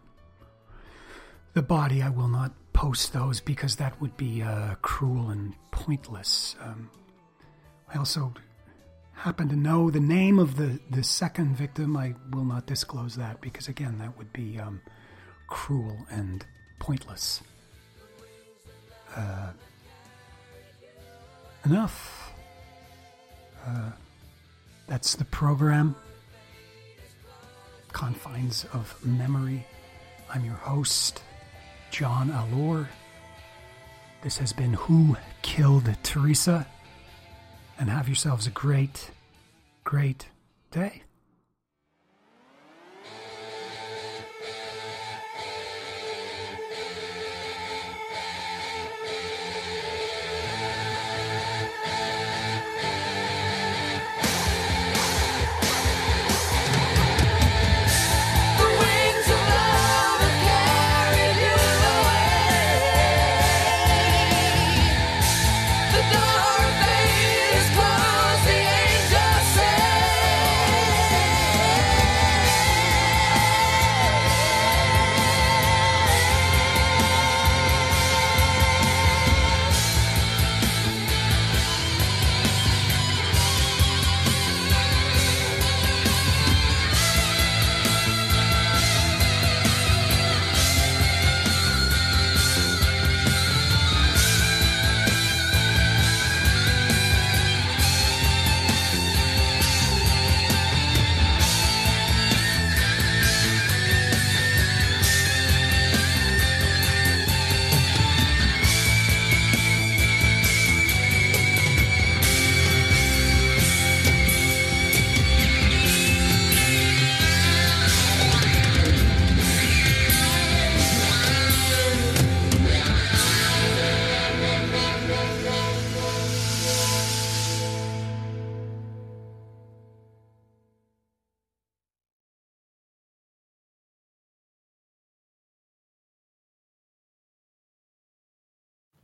[1.54, 2.02] the body.
[2.02, 6.56] I will not post those because that would be uh, cruel and pointless.
[6.60, 6.90] Um,
[7.92, 8.32] I also
[9.20, 11.94] happen to know the name of the, the second victim.
[11.94, 14.80] I will not disclose that because, again, that would be um,
[15.46, 16.42] cruel and
[16.78, 17.42] pointless.
[19.14, 19.50] Uh,
[21.66, 22.32] enough.
[23.66, 23.90] Uh,
[24.86, 25.94] that's the program.
[27.92, 29.66] Confines of Memory.
[30.32, 31.22] I'm your host,
[31.90, 32.88] John Allore.
[34.22, 36.66] This has been Who Killed Theresa?
[37.80, 39.10] And have yourselves a great,
[39.84, 40.28] great
[40.70, 41.04] day.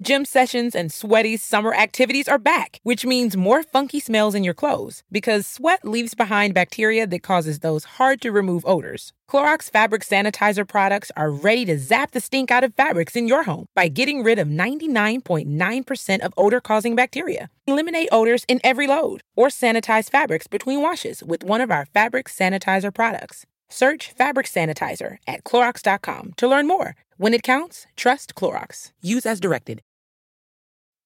[0.07, 4.55] Gym sessions and sweaty summer activities are back, which means more funky smells in your
[4.55, 9.13] clothes because sweat leaves behind bacteria that causes those hard to remove odors.
[9.29, 13.43] Clorox fabric sanitizer products are ready to zap the stink out of fabrics in your
[13.43, 17.51] home by getting rid of 99.9% of odor causing bacteria.
[17.67, 22.29] Eliminate odors in every load or sanitize fabrics between washes with one of our fabric
[22.29, 23.45] sanitizer products.
[23.69, 26.95] Search fabric sanitizer at Clorox.com to learn more.
[27.17, 28.93] When it counts, trust Clorox.
[29.01, 29.83] Use as directed.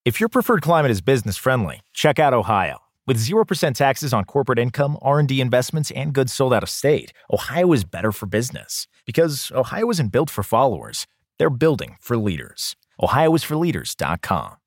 [0.03, 2.79] If your preferred climate is business friendly, check out Ohio.
[3.05, 7.71] With 0% taxes on corporate income, R&D investments, and goods sold out of state, Ohio
[7.71, 8.87] is better for business.
[9.05, 11.05] Because Ohio isn't built for followers.
[11.37, 12.75] They're building for leaders.
[12.99, 14.60] OhioIsForLeaders.com.